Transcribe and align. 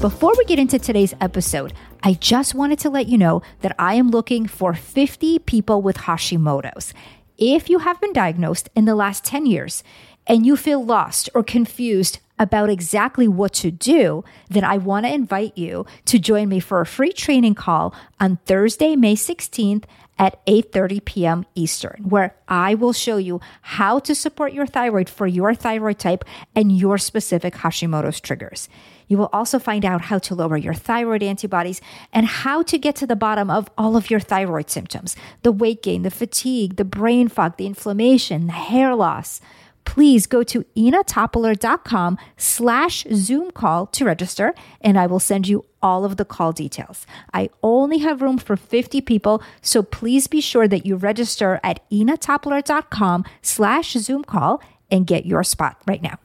Before 0.00 0.32
we 0.38 0.44
get 0.44 0.60
into 0.60 0.78
today's 0.78 1.12
episode, 1.20 1.72
I 2.04 2.12
just 2.12 2.54
wanted 2.54 2.78
to 2.80 2.88
let 2.88 3.08
you 3.08 3.18
know 3.18 3.42
that 3.62 3.74
I 3.80 3.94
am 3.94 4.10
looking 4.12 4.46
for 4.46 4.72
50 4.72 5.40
people 5.40 5.82
with 5.82 5.96
Hashimoto's. 5.96 6.94
If 7.36 7.68
you 7.68 7.80
have 7.80 8.00
been 8.00 8.12
diagnosed 8.12 8.68
in 8.76 8.84
the 8.84 8.94
last 8.94 9.24
10 9.24 9.46
years 9.46 9.82
and 10.24 10.46
you 10.46 10.56
feel 10.56 10.84
lost 10.84 11.30
or 11.34 11.42
confused 11.42 12.20
about 12.38 12.70
exactly 12.70 13.26
what 13.26 13.52
to 13.54 13.72
do, 13.72 14.22
then 14.48 14.62
I 14.62 14.78
want 14.78 15.04
to 15.04 15.12
invite 15.12 15.58
you 15.58 15.84
to 16.04 16.20
join 16.20 16.48
me 16.48 16.60
for 16.60 16.80
a 16.80 16.86
free 16.86 17.12
training 17.12 17.56
call 17.56 17.92
on 18.20 18.38
Thursday, 18.46 18.94
May 18.94 19.16
16th 19.16 19.82
at 20.16 20.44
8:30 20.46 21.04
p.m. 21.04 21.44
Eastern, 21.56 22.04
where 22.08 22.36
I 22.46 22.74
will 22.74 22.92
show 22.92 23.16
you 23.16 23.40
how 23.62 23.98
to 24.00 24.14
support 24.14 24.52
your 24.52 24.66
thyroid 24.66 25.08
for 25.08 25.26
your 25.26 25.54
thyroid 25.54 25.98
type 25.98 26.24
and 26.54 26.70
your 26.70 26.98
specific 26.98 27.54
Hashimoto's 27.54 28.20
triggers. 28.20 28.68
You 29.08 29.18
will 29.18 29.30
also 29.32 29.58
find 29.58 29.84
out 29.84 30.02
how 30.02 30.18
to 30.18 30.34
lower 30.34 30.56
your 30.56 30.74
thyroid 30.74 31.22
antibodies 31.22 31.80
and 32.12 32.26
how 32.26 32.62
to 32.62 32.78
get 32.78 32.94
to 32.96 33.06
the 33.06 33.16
bottom 33.16 33.50
of 33.50 33.68
all 33.76 33.96
of 33.96 34.10
your 34.10 34.20
thyroid 34.20 34.70
symptoms 34.70 35.16
the 35.42 35.52
weight 35.52 35.82
gain, 35.82 36.02
the 36.02 36.10
fatigue, 36.10 36.76
the 36.76 36.84
brain 36.84 37.28
fog, 37.28 37.56
the 37.56 37.66
inflammation, 37.66 38.46
the 38.46 38.52
hair 38.52 38.94
loss. 38.94 39.40
Please 39.84 40.26
go 40.26 40.42
to 40.42 40.64
inatopoler.com 40.76 42.18
slash 42.36 43.06
Zoom 43.14 43.50
call 43.50 43.86
to 43.86 44.04
register, 44.04 44.54
and 44.82 44.98
I 44.98 45.06
will 45.06 45.18
send 45.18 45.48
you 45.48 45.64
all 45.80 46.04
of 46.04 46.18
the 46.18 46.26
call 46.26 46.52
details. 46.52 47.06
I 47.32 47.48
only 47.62 47.98
have 47.98 48.20
room 48.20 48.36
for 48.36 48.54
50 48.54 49.00
people, 49.00 49.42
so 49.62 49.82
please 49.82 50.26
be 50.26 50.42
sure 50.42 50.68
that 50.68 50.84
you 50.84 50.96
register 50.96 51.58
at 51.64 51.88
inatopoler.com 51.90 53.24
slash 53.40 53.92
Zoom 53.92 54.24
call 54.24 54.60
and 54.90 55.06
get 55.06 55.24
your 55.24 55.42
spot 55.42 55.80
right 55.86 56.02
now. 56.02 56.18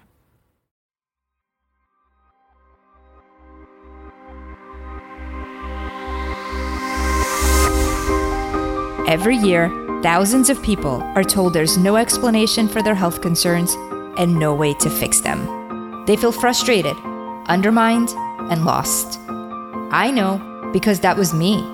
Every 9.05 9.35
year, 9.35 9.70
thousands 10.01 10.49
of 10.49 10.63
people 10.63 11.01
are 11.15 11.26
told 11.26 11.54
there's 11.54 11.77
no 11.77 11.98
explanation 11.98 12.70
for 12.70 12.82
their 12.82 12.96
health 12.96 13.21
concerns 13.21 13.73
and 14.18 14.40
no 14.40 14.55
way 14.55 14.73
to 14.76 14.90
fix 14.90 15.20
them. 15.20 16.05
They 16.05 16.15
feel 16.15 16.32
frustrated, 16.32 16.95
undermined, 17.48 18.12
and 18.49 18.63
lost. 18.63 19.20
I 19.91 20.10
know 20.10 20.70
because 20.71 21.01
that 21.01 21.18
was 21.18 21.34
me 21.34 21.70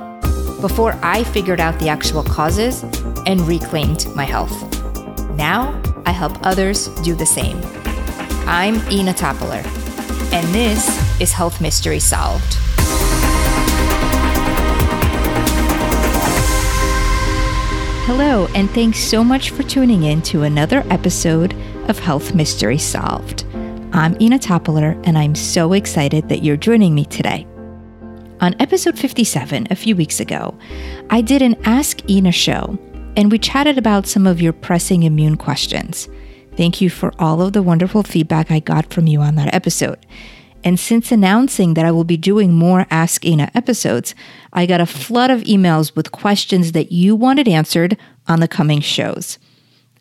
before 0.59 0.97
I 1.03 1.23
figured 1.23 1.59
out 1.59 1.77
the 1.77 1.87
actual 1.87 2.23
causes 2.23 2.81
and 3.27 3.41
reclaimed 3.41 4.07
my 4.15 4.25
health. 4.25 4.51
Now 5.35 5.79
I 6.07 6.11
help 6.11 6.35
others 6.41 6.87
do 7.03 7.13
the 7.13 7.27
same. 7.27 7.61
I'm 8.47 8.75
Ina 8.91 9.13
Topoler, 9.13 9.63
and 10.33 10.47
this 10.47 11.21
is 11.21 11.31
Health 11.31 11.61
Mystery 11.61 11.99
Solved. 11.99 12.57
Hello, 18.09 18.47
and 18.55 18.67
thanks 18.71 18.97
so 18.97 19.23
much 19.23 19.51
for 19.51 19.61
tuning 19.61 20.01
in 20.01 20.23
to 20.23 20.41
another 20.41 20.83
episode 20.89 21.53
of 21.87 21.99
Health 21.99 22.33
Mystery 22.33 22.79
Solved. 22.79 23.45
I'm 23.93 24.19
Ina 24.19 24.39
Topoler, 24.39 24.99
and 25.05 25.15
I'm 25.15 25.35
so 25.35 25.73
excited 25.73 26.27
that 26.27 26.43
you're 26.43 26.57
joining 26.57 26.95
me 26.95 27.05
today. 27.05 27.45
On 28.41 28.55
episode 28.59 28.97
57, 28.97 29.67
a 29.69 29.75
few 29.75 29.95
weeks 29.95 30.19
ago, 30.19 30.57
I 31.11 31.21
did 31.21 31.43
an 31.43 31.55
Ask 31.65 32.09
Ina 32.09 32.31
show, 32.31 32.79
and 33.15 33.31
we 33.31 33.37
chatted 33.37 33.77
about 33.77 34.07
some 34.07 34.25
of 34.25 34.41
your 34.41 34.53
pressing 34.53 35.03
immune 35.03 35.37
questions. 35.37 36.09
Thank 36.57 36.81
you 36.81 36.89
for 36.89 37.13
all 37.19 37.43
of 37.43 37.53
the 37.53 37.61
wonderful 37.61 38.01
feedback 38.01 38.49
I 38.49 38.59
got 38.59 38.91
from 38.91 39.05
you 39.05 39.21
on 39.21 39.35
that 39.35 39.53
episode. 39.53 40.03
And 40.63 40.79
since 40.79 41.11
announcing 41.11 41.73
that 41.73 41.85
I 41.85 41.91
will 41.91 42.03
be 42.03 42.17
doing 42.17 42.53
more 42.53 42.85
Ask 42.89 43.25
Ina 43.25 43.51
episodes, 43.55 44.13
I 44.51 44.65
got 44.65 44.81
a 44.81 44.85
flood 44.85 45.31
of 45.31 45.41
emails 45.41 45.95
with 45.95 46.11
questions 46.11 46.73
that 46.73 46.91
you 46.91 47.15
wanted 47.15 47.47
answered 47.47 47.97
on 48.27 48.39
the 48.39 48.47
coming 48.47 48.81
shows. 48.81 49.39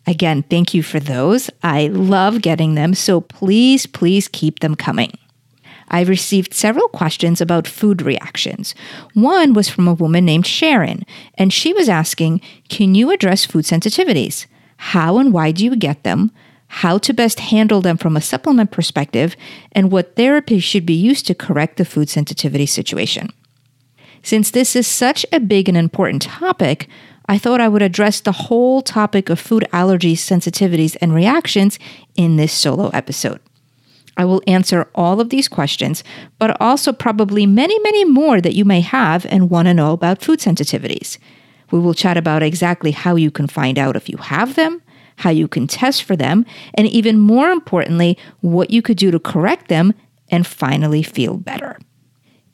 Again, 0.05 0.43
thank 0.43 0.73
you 0.73 0.83
for 0.83 0.99
those. 0.99 1.49
I 1.63 1.87
love 1.87 2.41
getting 2.41 2.75
them, 2.75 2.93
so 2.93 3.21
please, 3.21 3.85
please 3.85 4.27
keep 4.27 4.59
them 4.59 4.75
coming. 4.75 5.13
I 5.91 6.01
received 6.01 6.53
several 6.53 6.87
questions 6.89 7.41
about 7.41 7.67
food 7.67 8.01
reactions. 8.01 8.75
One 9.13 9.53
was 9.53 9.69
from 9.69 9.87
a 9.87 9.93
woman 9.93 10.25
named 10.25 10.45
Sharon, 10.45 11.05
and 11.35 11.51
she 11.51 11.73
was 11.73 11.89
asking 11.89 12.41
Can 12.69 12.95
you 12.95 13.11
address 13.11 13.45
food 13.45 13.65
sensitivities? 13.65 14.45
How 14.77 15.17
and 15.17 15.33
why 15.33 15.51
do 15.51 15.63
you 15.63 15.75
get 15.75 16.03
them? 16.03 16.31
How 16.69 16.97
to 16.99 17.13
best 17.13 17.39
handle 17.39 17.81
them 17.81 17.97
from 17.97 18.15
a 18.15 18.21
supplement 18.21 18.71
perspective, 18.71 19.35
and 19.71 19.91
what 19.91 20.15
therapy 20.15 20.59
should 20.59 20.85
be 20.85 20.93
used 20.93 21.27
to 21.27 21.35
correct 21.35 21.77
the 21.77 21.85
food 21.85 22.09
sensitivity 22.09 22.65
situation. 22.65 23.29
Since 24.21 24.51
this 24.51 24.75
is 24.75 24.87
such 24.87 25.25
a 25.31 25.39
big 25.39 25.67
and 25.67 25.77
important 25.77 26.21
topic, 26.21 26.87
I 27.27 27.37
thought 27.37 27.61
I 27.61 27.67
would 27.67 27.81
address 27.81 28.21
the 28.21 28.31
whole 28.31 28.81
topic 28.81 29.29
of 29.29 29.39
food 29.39 29.67
allergies, 29.73 30.17
sensitivities, 30.17 30.95
and 31.01 31.13
reactions 31.13 31.79
in 32.15 32.37
this 32.37 32.53
solo 32.53 32.89
episode. 32.89 33.39
I 34.15 34.25
will 34.25 34.41
answer 34.45 34.89
all 34.93 35.19
of 35.19 35.29
these 35.29 35.47
questions, 35.47 36.03
but 36.37 36.59
also 36.61 36.91
probably 36.91 37.45
many, 37.45 37.79
many 37.79 38.05
more 38.05 38.41
that 38.41 38.55
you 38.55 38.65
may 38.65 38.81
have 38.81 39.25
and 39.27 39.49
want 39.49 39.67
to 39.67 39.73
know 39.73 39.93
about 39.93 40.21
food 40.21 40.39
sensitivities. 40.39 41.17
We 41.71 41.79
will 41.79 41.93
chat 41.93 42.17
about 42.17 42.43
exactly 42.43 42.91
how 42.91 43.15
you 43.15 43.31
can 43.31 43.47
find 43.47 43.79
out 43.79 43.95
if 43.95 44.09
you 44.09 44.17
have 44.17 44.55
them, 44.55 44.81
how 45.19 45.29
you 45.29 45.47
can 45.47 45.67
test 45.67 46.03
for 46.03 46.15
them, 46.15 46.45
and 46.73 46.87
even 46.87 47.19
more 47.19 47.51
importantly, 47.51 48.17
what 48.41 48.71
you 48.71 48.81
could 48.81 48.97
do 48.97 49.11
to 49.11 49.19
correct 49.19 49.67
them 49.67 49.93
and 50.29 50.47
finally 50.47 51.03
feel 51.03 51.37
better. 51.37 51.77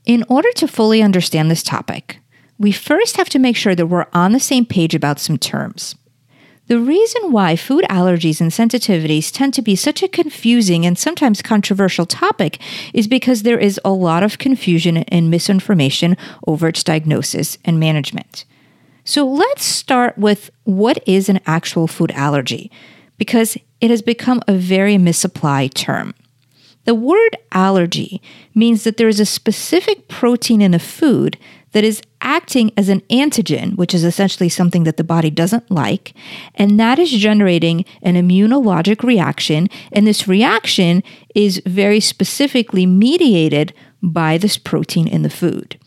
In 0.05 0.23
order 0.29 0.51
to 0.53 0.67
fully 0.67 1.01
understand 1.01 1.49
this 1.49 1.63
topic, 1.63 2.19
we 2.57 2.71
first 2.71 3.17
have 3.17 3.29
to 3.29 3.39
make 3.39 3.55
sure 3.55 3.75
that 3.75 3.87
we're 3.87 4.07
on 4.13 4.31
the 4.31 4.39
same 4.39 4.65
page 4.65 4.95
about 4.95 5.19
some 5.19 5.37
terms. 5.37 5.95
The 6.67 6.79
reason 6.79 7.31
why 7.31 7.55
food 7.55 7.85
allergies 7.91 8.41
and 8.41 8.49
sensitivities 8.49 9.31
tend 9.31 9.53
to 9.53 9.61
be 9.61 9.75
such 9.75 10.01
a 10.01 10.07
confusing 10.07 10.83
and 10.85 10.97
sometimes 10.97 11.43
controversial 11.43 12.07
topic 12.07 12.59
is 12.91 13.07
because 13.07 13.43
there 13.43 13.59
is 13.59 13.79
a 13.85 13.91
lot 13.91 14.23
of 14.23 14.39
confusion 14.39 14.97
and 14.97 15.29
misinformation 15.29 16.17
over 16.47 16.67
its 16.67 16.83
diagnosis 16.83 17.59
and 17.63 17.79
management. 17.79 18.45
So 19.07 19.25
let's 19.25 19.63
start 19.63 20.17
with 20.17 20.49
what 20.63 21.01
is 21.07 21.29
an 21.29 21.39
actual 21.45 21.85
food 21.85 22.11
allergy, 22.11 22.71
because 23.17 23.55
it 23.79 23.91
has 23.91 24.01
become 24.01 24.41
a 24.47 24.53
very 24.53 24.97
misapplied 24.97 25.75
term. 25.75 26.15
The 26.85 26.95
word 26.95 27.37
allergy 27.51 28.21
means 28.53 28.83
that 28.83 28.97
there 28.97 29.07
is 29.07 29.19
a 29.19 29.25
specific 29.25 30.07
protein 30.07 30.61
in 30.61 30.73
a 30.73 30.79
food 30.79 31.37
that 31.71 31.83
is 31.83 32.01
acting 32.21 32.71
as 32.77 32.89
an 32.89 33.01
antigen, 33.01 33.75
which 33.75 33.93
is 33.93 34.03
essentially 34.03 34.49
something 34.49 34.85
that 34.85 34.97
the 34.97 35.03
body 35.03 35.29
doesn't 35.29 35.69
like, 35.69 36.13
and 36.55 36.79
that 36.79 36.97
is 36.97 37.11
generating 37.11 37.85
an 38.01 38.15
immunologic 38.15 39.03
reaction. 39.03 39.67
And 39.91 40.07
this 40.07 40.27
reaction 40.27 41.03
is 41.35 41.61
very 41.65 41.99
specifically 41.99 42.85
mediated 42.85 43.73
by 44.01 44.37
this 44.39 44.57
protein 44.57 45.07
in 45.07 45.21
the 45.21 45.29
food. 45.29 45.77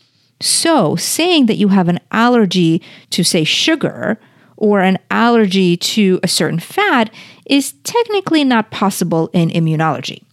So, 0.41 0.95
saying 0.95 1.47
that 1.47 1.57
you 1.57 1.69
have 1.69 1.89
an 1.89 1.99
allergy 2.11 2.81
to, 3.09 3.23
say, 3.23 3.43
sugar 3.43 4.19
or 4.55 4.81
an 4.81 4.97
allergy 5.09 5.75
to 5.77 6.19
a 6.23 6.27
certain 6.27 6.59
fat 6.59 7.13
is 7.45 7.73
technically 7.83 8.43
not 8.43 8.71
possible 8.71 9.29
in 9.33 9.49
immunology. 9.49 10.23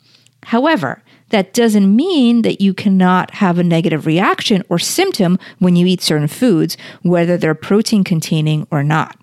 However, 0.45 1.03
that 1.31 1.53
doesn't 1.53 1.95
mean 1.95 2.43
that 2.43 2.61
you 2.61 2.73
cannot 2.73 3.33
have 3.33 3.59
a 3.59 3.65
negative 3.65 4.07
reaction 4.07 4.63
or 4.69 4.79
symptom 4.79 5.39
when 5.59 5.75
you 5.75 5.87
eat 5.87 6.01
certain 6.01 6.29
foods, 6.29 6.77
whether 7.03 7.37
they're 7.37 7.55
protein 7.55 8.05
containing 8.05 8.67
or 8.71 8.85
not. 8.85 9.17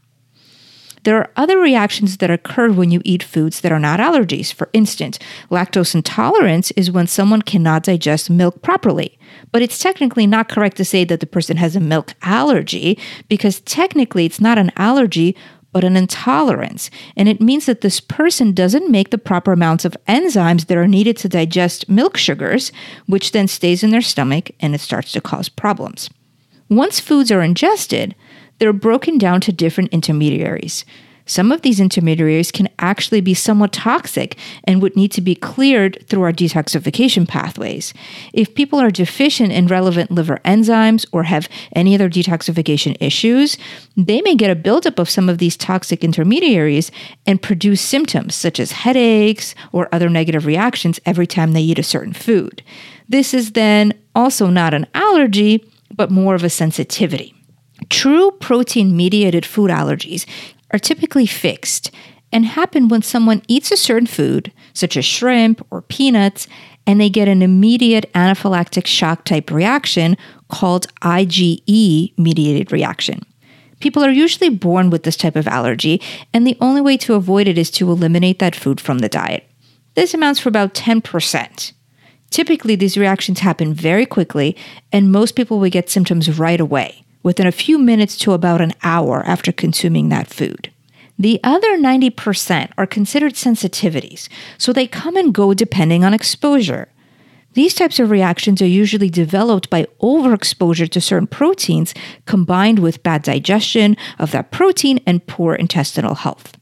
There 1.03 1.17
are 1.17 1.29
other 1.35 1.57
reactions 1.57 2.17
that 2.17 2.31
occur 2.31 2.71
when 2.71 2.91
you 2.91 3.01
eat 3.03 3.23
foods 3.23 3.61
that 3.61 3.71
are 3.71 3.79
not 3.79 3.99
allergies. 3.99 4.53
For 4.53 4.69
instance, 4.71 5.19
lactose 5.51 5.93
intolerance 5.93 6.71
is 6.71 6.91
when 6.91 7.07
someone 7.07 7.41
cannot 7.41 7.83
digest 7.83 8.29
milk 8.29 8.61
properly. 8.61 9.17
But 9.51 9.61
it's 9.61 9.79
technically 9.79 10.25
not 10.25 10.49
correct 10.49 10.77
to 10.77 10.85
say 10.85 11.03
that 11.03 11.19
the 11.19 11.25
person 11.25 11.57
has 11.57 11.75
a 11.75 11.81
milk 11.81 12.13
allergy 12.21 12.97
because 13.27 13.59
technically 13.61 14.25
it's 14.25 14.39
not 14.39 14.57
an 14.57 14.71
allergy, 14.77 15.35
but 15.73 15.83
an 15.83 15.97
intolerance. 15.97 16.89
And 17.17 17.27
it 17.27 17.41
means 17.41 17.65
that 17.65 17.81
this 17.81 17.99
person 17.99 18.53
doesn't 18.53 18.91
make 18.91 19.09
the 19.09 19.17
proper 19.17 19.51
amounts 19.51 19.83
of 19.83 19.97
enzymes 20.07 20.67
that 20.67 20.77
are 20.77 20.87
needed 20.87 21.17
to 21.17 21.29
digest 21.29 21.89
milk 21.89 22.15
sugars, 22.15 22.71
which 23.07 23.31
then 23.31 23.47
stays 23.47 23.83
in 23.83 23.89
their 23.89 24.01
stomach 24.01 24.51
and 24.59 24.73
it 24.73 24.81
starts 24.81 25.11
to 25.13 25.21
cause 25.21 25.49
problems. 25.49 26.09
Once 26.69 26.99
foods 26.99 27.31
are 27.31 27.41
ingested, 27.41 28.15
they're 28.63 28.71
broken 28.71 29.17
down 29.17 29.41
to 29.41 29.51
different 29.51 29.91
intermediaries. 29.91 30.85
Some 31.25 31.51
of 31.51 31.63
these 31.63 31.81
intermediaries 31.81 32.49
can 32.49 32.69
actually 32.79 33.19
be 33.19 33.33
somewhat 33.33 33.73
toxic 33.73 34.37
and 34.63 34.81
would 34.81 34.95
need 34.95 35.11
to 35.11 35.21
be 35.21 35.35
cleared 35.35 36.01
through 36.07 36.21
our 36.21 36.31
detoxification 36.31 37.27
pathways. 37.27 37.93
If 38.31 38.55
people 38.55 38.79
are 38.79 38.89
deficient 38.89 39.51
in 39.51 39.67
relevant 39.67 40.11
liver 40.11 40.39
enzymes 40.45 41.05
or 41.11 41.23
have 41.23 41.49
any 41.75 41.93
other 41.93 42.09
detoxification 42.09 42.95
issues, 43.01 43.57
they 43.97 44.21
may 44.21 44.33
get 44.33 44.49
a 44.49 44.55
buildup 44.55 44.97
of 44.97 45.09
some 45.09 45.27
of 45.27 45.39
these 45.39 45.57
toxic 45.57 46.01
intermediaries 46.01 46.89
and 47.25 47.41
produce 47.41 47.81
symptoms 47.81 48.33
such 48.33 48.61
as 48.61 48.71
headaches 48.71 49.55
or 49.73 49.89
other 49.91 50.07
negative 50.07 50.45
reactions 50.45 51.01
every 51.05 51.27
time 51.27 51.51
they 51.51 51.61
eat 51.61 51.79
a 51.79 51.83
certain 51.83 52.13
food. 52.13 52.63
This 53.09 53.33
is 53.33 53.51
then 53.51 53.91
also 54.15 54.47
not 54.47 54.73
an 54.73 54.87
allergy, 54.93 55.69
but 55.93 56.11
more 56.11 56.33
of 56.33 56.45
a 56.45 56.49
sensitivity. 56.49 57.35
True 57.89 58.31
protein 58.31 58.95
mediated 58.95 59.45
food 59.45 59.69
allergies 59.69 60.25
are 60.71 60.79
typically 60.79 61.25
fixed 61.25 61.91
and 62.31 62.45
happen 62.45 62.87
when 62.87 63.03
someone 63.03 63.43
eats 63.47 63.71
a 63.71 63.77
certain 63.77 64.07
food, 64.07 64.51
such 64.73 64.97
as 64.97 65.05
shrimp 65.05 65.65
or 65.69 65.83
peanuts, 65.83 66.47
and 66.87 66.99
they 66.99 67.09
get 67.09 67.27
an 67.27 67.41
immediate 67.41 68.11
anaphylactic 68.13 68.87
shock 68.87 69.23
type 69.23 69.51
reaction 69.51 70.17
called 70.49 70.87
IgE 71.01 72.17
mediated 72.17 72.71
reaction. 72.71 73.23
People 73.79 74.03
are 74.03 74.09
usually 74.11 74.49
born 74.49 74.89
with 74.89 75.03
this 75.03 75.17
type 75.17 75.35
of 75.35 75.47
allergy, 75.47 76.01
and 76.33 76.47
the 76.47 76.57
only 76.59 76.81
way 76.81 76.97
to 76.97 77.13
avoid 77.13 77.47
it 77.47 77.57
is 77.57 77.69
to 77.69 77.91
eliminate 77.91 78.39
that 78.39 78.55
food 78.55 78.81
from 78.81 78.99
the 78.99 79.09
diet. 79.09 79.47
This 79.95 80.13
amounts 80.13 80.39
for 80.39 80.49
about 80.49 80.73
10%. 80.73 81.73
Typically, 82.31 82.75
these 82.75 82.97
reactions 82.97 83.39
happen 83.39 83.73
very 83.73 84.07
quickly, 84.07 84.55
and 84.91 85.11
most 85.11 85.35
people 85.35 85.59
will 85.59 85.69
get 85.69 85.89
symptoms 85.89 86.39
right 86.39 86.59
away, 86.59 87.02
within 87.23 87.47
a 87.47 87.51
few 87.51 87.79
minutes 87.79 88.17
to 88.17 88.33
about 88.33 88.61
an 88.61 88.73
hour 88.83 89.23
after 89.25 89.51
consuming 89.51 90.09
that 90.09 90.27
food. 90.27 90.71
The 91.17 91.39
other 91.43 91.77
90% 91.77 92.71
are 92.77 92.85
considered 92.85 93.33
sensitivities, 93.33 94.29
so 94.57 94.73
they 94.73 94.87
come 94.87 95.15
and 95.15 95.33
go 95.33 95.53
depending 95.53 96.03
on 96.03 96.13
exposure. 96.13 96.89
These 97.53 97.75
types 97.75 97.99
of 97.99 98.09
reactions 98.09 98.61
are 98.61 98.67
usually 98.67 99.09
developed 99.09 99.69
by 99.69 99.85
overexposure 100.01 100.89
to 100.89 100.99
certain 100.99 101.27
proteins 101.27 101.93
combined 102.25 102.79
with 102.79 103.03
bad 103.03 103.21
digestion 103.21 103.95
of 104.17 104.31
that 104.31 104.51
protein 104.51 104.99
and 105.05 105.25
poor 105.27 105.53
intestinal 105.53 106.15
health. 106.15 106.57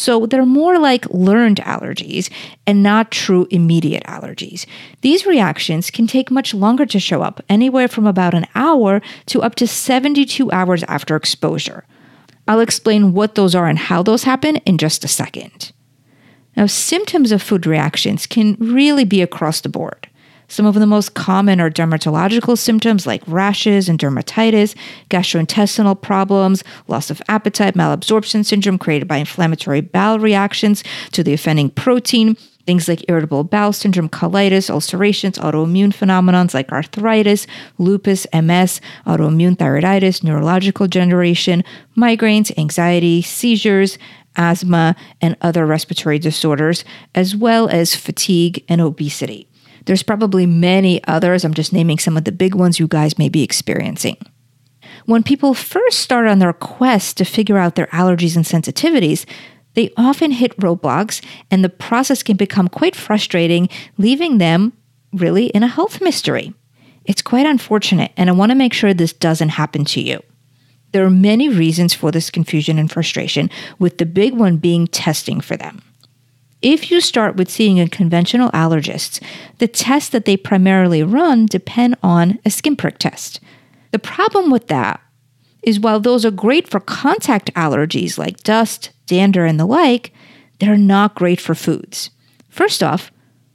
So 0.00 0.24
they're 0.24 0.46
more 0.46 0.78
like 0.78 1.04
learned 1.10 1.58
allergies 1.58 2.30
and 2.66 2.82
not 2.82 3.10
true 3.10 3.46
immediate 3.50 4.02
allergies. 4.04 4.64
These 5.02 5.26
reactions 5.26 5.90
can 5.90 6.06
take 6.06 6.30
much 6.30 6.54
longer 6.54 6.86
to 6.86 6.98
show 6.98 7.20
up, 7.20 7.42
anywhere 7.50 7.86
from 7.86 8.06
about 8.06 8.32
an 8.32 8.46
hour 8.54 9.02
to 9.26 9.42
up 9.42 9.56
to 9.56 9.66
72 9.66 10.50
hours 10.50 10.84
after 10.84 11.16
exposure. 11.16 11.84
I'll 12.48 12.60
explain 12.60 13.12
what 13.12 13.34
those 13.34 13.54
are 13.54 13.68
and 13.68 13.78
how 13.78 14.02
those 14.02 14.24
happen 14.24 14.56
in 14.64 14.78
just 14.78 15.04
a 15.04 15.08
second. 15.08 15.70
Now, 16.56 16.64
symptoms 16.64 17.30
of 17.30 17.42
food 17.42 17.66
reactions 17.66 18.26
can 18.26 18.54
really 18.54 19.04
be 19.04 19.20
across 19.20 19.60
the 19.60 19.68
board. 19.68 19.99
Some 20.50 20.66
of 20.66 20.74
the 20.74 20.84
most 20.84 21.14
common 21.14 21.60
are 21.60 21.70
dermatological 21.70 22.58
symptoms 22.58 23.06
like 23.06 23.22
rashes 23.28 23.88
and 23.88 23.96
dermatitis, 23.96 24.74
gastrointestinal 25.08 26.02
problems, 26.02 26.64
loss 26.88 27.08
of 27.08 27.22
appetite, 27.28 27.74
malabsorption 27.74 28.44
syndrome 28.44 28.76
created 28.76 29.06
by 29.06 29.18
inflammatory 29.18 29.80
bowel 29.80 30.18
reactions 30.18 30.82
to 31.12 31.22
the 31.22 31.32
offending 31.32 31.70
protein, 31.70 32.34
things 32.66 32.88
like 32.88 33.04
irritable 33.08 33.44
bowel 33.44 33.72
syndrome, 33.72 34.08
colitis, 34.08 34.68
ulcerations, 34.68 35.38
autoimmune 35.38 35.94
phenomenons 35.94 36.52
like 36.52 36.72
arthritis, 36.72 37.46
lupus, 37.78 38.26
MS, 38.34 38.80
autoimmune 39.06 39.56
thyroiditis, 39.56 40.24
neurological 40.24 40.88
degeneration, 40.88 41.62
migraines, 41.96 42.50
anxiety, 42.58 43.22
seizures, 43.22 43.98
asthma, 44.34 44.96
and 45.20 45.36
other 45.42 45.64
respiratory 45.64 46.18
disorders, 46.18 46.84
as 47.14 47.36
well 47.36 47.68
as 47.68 47.94
fatigue 47.94 48.64
and 48.68 48.80
obesity. 48.80 49.46
There's 49.86 50.02
probably 50.02 50.46
many 50.46 51.02
others. 51.04 51.44
I'm 51.44 51.54
just 51.54 51.72
naming 51.72 51.98
some 51.98 52.16
of 52.16 52.24
the 52.24 52.32
big 52.32 52.54
ones 52.54 52.78
you 52.78 52.86
guys 52.86 53.18
may 53.18 53.28
be 53.28 53.42
experiencing. 53.42 54.16
When 55.06 55.22
people 55.22 55.54
first 55.54 56.00
start 56.00 56.26
on 56.26 56.38
their 56.38 56.52
quest 56.52 57.16
to 57.18 57.24
figure 57.24 57.58
out 57.58 57.74
their 57.74 57.86
allergies 57.88 58.36
and 58.36 58.44
sensitivities, 58.44 59.24
they 59.74 59.92
often 59.96 60.32
hit 60.32 60.56
roadblocks 60.58 61.24
and 61.50 61.64
the 61.64 61.68
process 61.68 62.22
can 62.22 62.36
become 62.36 62.68
quite 62.68 62.96
frustrating, 62.96 63.68
leaving 63.98 64.38
them 64.38 64.72
really 65.12 65.46
in 65.46 65.62
a 65.62 65.68
health 65.68 66.00
mystery. 66.00 66.54
It's 67.04 67.22
quite 67.22 67.46
unfortunate, 67.46 68.12
and 68.16 68.28
I 68.28 68.34
want 68.34 68.50
to 68.50 68.56
make 68.56 68.72
sure 68.72 68.92
this 68.92 69.12
doesn't 69.12 69.50
happen 69.50 69.84
to 69.86 70.00
you. 70.00 70.22
There 70.92 71.04
are 71.04 71.10
many 71.10 71.48
reasons 71.48 71.94
for 71.94 72.10
this 72.10 72.30
confusion 72.30 72.78
and 72.78 72.90
frustration, 72.90 73.48
with 73.78 73.98
the 73.98 74.06
big 74.06 74.34
one 74.34 74.58
being 74.58 74.86
testing 74.86 75.40
for 75.40 75.56
them. 75.56 75.82
If 76.62 76.90
you 76.90 77.00
start 77.00 77.36
with 77.36 77.50
seeing 77.50 77.80
a 77.80 77.88
conventional 77.88 78.50
allergist, 78.50 79.22
the 79.58 79.68
tests 79.68 80.10
that 80.10 80.26
they 80.26 80.36
primarily 80.36 81.02
run 81.02 81.46
depend 81.46 81.96
on 82.02 82.38
a 82.44 82.50
skin 82.50 82.76
prick 82.76 82.98
test. 82.98 83.40
The 83.92 83.98
problem 83.98 84.50
with 84.50 84.68
that 84.68 85.00
is 85.62 85.80
while 85.80 86.00
those 86.00 86.24
are 86.24 86.30
great 86.30 86.68
for 86.68 86.80
contact 86.80 87.52
allergies 87.54 88.18
like 88.18 88.42
dust, 88.42 88.90
dander, 89.06 89.46
and 89.46 89.58
the 89.58 89.66
like, 89.66 90.12
they're 90.58 90.76
not 90.76 91.14
great 91.14 91.40
for 91.40 91.54
foods. 91.54 92.10
First 92.50 92.82
off, 92.82 93.10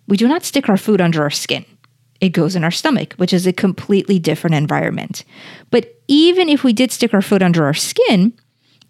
we 0.07 0.17
do 0.17 0.27
not 0.27 0.43
stick 0.43 0.67
our 0.67 0.77
food 0.77 1.01
under 1.01 1.21
our 1.21 1.29
skin. 1.29 1.65
It 2.21 2.29
goes 2.29 2.55
in 2.55 2.63
our 2.63 2.71
stomach, 2.71 3.13
which 3.17 3.33
is 3.33 3.45
a 3.45 3.53
completely 3.53 4.17
different 4.19 4.55
environment. 4.55 5.23
But 5.69 5.99
even 6.07 6.49
if 6.49 6.63
we 6.63 6.73
did 6.73 6.91
stick 6.91 7.13
our 7.13 7.21
food 7.21 7.43
under 7.43 7.65
our 7.65 7.73
skin, 7.73 8.33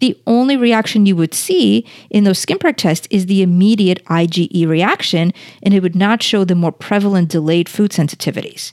the 0.00 0.18
only 0.26 0.56
reaction 0.56 1.06
you 1.06 1.16
would 1.16 1.34
see 1.34 1.86
in 2.10 2.24
those 2.24 2.38
skin 2.38 2.58
prick 2.58 2.76
tests 2.76 3.08
is 3.10 3.26
the 3.26 3.42
immediate 3.42 4.04
IgE 4.06 4.68
reaction, 4.68 5.32
and 5.62 5.72
it 5.72 5.82
would 5.82 5.96
not 5.96 6.22
show 6.22 6.44
the 6.44 6.54
more 6.54 6.72
prevalent 6.72 7.30
delayed 7.30 7.68
food 7.68 7.92
sensitivities. 7.92 8.72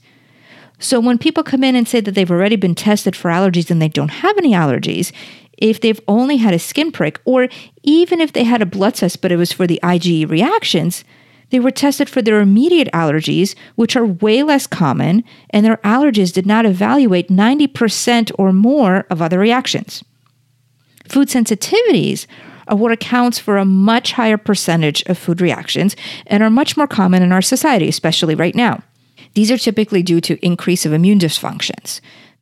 So 0.79 0.99
when 0.99 1.17
people 1.17 1.43
come 1.43 1.63
in 1.63 1.75
and 1.75 1.87
say 1.87 2.01
that 2.01 2.11
they've 2.11 2.29
already 2.29 2.57
been 2.57 2.75
tested 2.75 3.15
for 3.15 3.31
allergies 3.31 3.71
and 3.71 3.81
they 3.81 3.87
don't 3.87 4.09
have 4.09 4.37
any 4.37 4.51
allergies, 4.51 5.13
if 5.57 5.79
they've 5.79 6.01
only 6.07 6.37
had 6.37 6.53
a 6.53 6.59
skin 6.59 6.91
prick, 6.91 7.21
or 7.23 7.47
even 7.83 8.19
if 8.19 8.33
they 8.33 8.43
had 8.43 8.61
a 8.61 8.65
blood 8.65 8.95
test 8.95 9.21
but 9.21 9.31
it 9.31 9.37
was 9.37 9.53
for 9.53 9.65
the 9.65 9.79
IgE 9.81 10.29
reactions, 10.29 11.05
they 11.51 11.59
were 11.59 11.71
tested 11.71 12.09
for 12.09 12.21
their 12.21 12.41
immediate 12.41 12.89
allergies, 12.93 13.55
which 13.75 13.95
are 13.95 14.05
way 14.05 14.43
less 14.43 14.65
common, 14.65 15.23
and 15.51 15.65
their 15.65 15.77
allergies 15.77 16.33
did 16.33 16.45
not 16.47 16.65
evaluate 16.65 17.29
90% 17.29 18.31
or 18.37 18.51
more 18.51 19.05
of 19.09 19.21
other 19.21 19.39
reactions. 19.39 20.03
Food 21.07 21.27
sensitivities 21.27 22.25
are 22.67 22.77
what 22.77 22.91
accounts 22.91 23.39
for 23.39 23.57
a 23.57 23.65
much 23.65 24.13
higher 24.13 24.37
percentage 24.37 25.03
of 25.03 25.17
food 25.17 25.41
reactions 25.41 25.95
and 26.27 26.41
are 26.41 26.49
much 26.49 26.77
more 26.77 26.87
common 26.87 27.21
in 27.21 27.31
our 27.31 27.41
society, 27.41 27.87
especially 27.87 28.35
right 28.35 28.55
now. 28.55 28.81
These 29.33 29.51
are 29.51 29.57
typically 29.57 30.03
due 30.03 30.21
to 30.21 30.43
increase 30.45 30.85
of 30.85 30.93
immune 30.93 31.19
dysfunctions. 31.19 31.99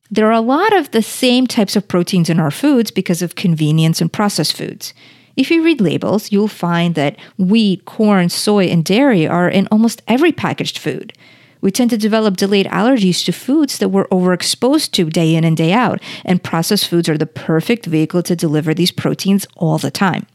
There 0.09 0.27
are 0.27 0.33
a 0.33 0.41
lot 0.41 0.75
of 0.75 0.91
the 0.91 1.01
same 1.01 1.47
types 1.47 1.75
of 1.75 1.87
proteins 1.87 2.29
in 2.29 2.39
our 2.39 2.51
foods 2.51 2.91
because 2.91 3.21
of 3.21 3.35
convenience 3.35 4.01
and 4.01 4.11
processed 4.11 4.55
foods. 4.55 4.93
If 5.37 5.49
you 5.49 5.63
read 5.63 5.79
labels, 5.79 6.31
you'll 6.31 6.49
find 6.49 6.95
that 6.95 7.17
wheat, 7.37 7.85
corn, 7.85 8.27
soy, 8.27 8.65
and 8.65 8.83
dairy 8.83 9.25
are 9.25 9.49
in 9.49 9.67
almost 9.71 10.01
every 10.07 10.33
packaged 10.33 10.77
food. 10.77 11.13
We 11.61 11.71
tend 11.71 11.91
to 11.91 11.97
develop 11.97 12.37
delayed 12.37 12.65
allergies 12.67 13.23
to 13.25 13.31
foods 13.31 13.77
that 13.77 13.89
we're 13.89 14.07
overexposed 14.07 14.91
to 14.91 15.09
day 15.09 15.35
in 15.35 15.43
and 15.43 15.55
day 15.55 15.71
out, 15.71 16.01
and 16.25 16.43
processed 16.43 16.87
foods 16.87 17.07
are 17.07 17.17
the 17.17 17.25
perfect 17.25 17.85
vehicle 17.85 18.23
to 18.23 18.35
deliver 18.35 18.73
these 18.73 18.91
proteins 18.91 19.47
all 19.55 19.77
the 19.77 19.91
time. 19.91 20.25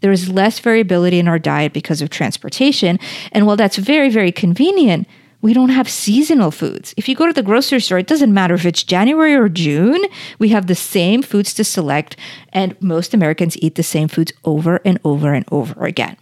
There 0.00 0.12
is 0.12 0.28
less 0.28 0.58
variability 0.58 1.18
in 1.18 1.28
our 1.28 1.38
diet 1.38 1.72
because 1.72 2.00
of 2.00 2.10
transportation, 2.10 2.98
and 3.32 3.46
while 3.46 3.56
that's 3.56 3.76
very, 3.76 4.08
very 4.08 4.32
convenient, 4.32 5.06
we 5.40 5.52
don't 5.52 5.70
have 5.70 5.88
seasonal 5.88 6.52
foods. 6.52 6.94
If 6.96 7.08
you 7.08 7.16
go 7.16 7.26
to 7.26 7.32
the 7.32 7.42
grocery 7.42 7.80
store, 7.80 7.98
it 7.98 8.06
doesn't 8.06 8.32
matter 8.32 8.54
if 8.54 8.64
it's 8.64 8.84
January 8.84 9.34
or 9.34 9.48
June, 9.48 10.04
we 10.38 10.50
have 10.50 10.68
the 10.68 10.76
same 10.76 11.22
foods 11.22 11.52
to 11.54 11.64
select, 11.64 12.16
and 12.52 12.80
most 12.80 13.12
Americans 13.12 13.56
eat 13.58 13.74
the 13.74 13.82
same 13.82 14.06
foods 14.06 14.32
over 14.44 14.80
and 14.84 15.00
over 15.04 15.34
and 15.34 15.44
over 15.50 15.84
again. 15.84 16.16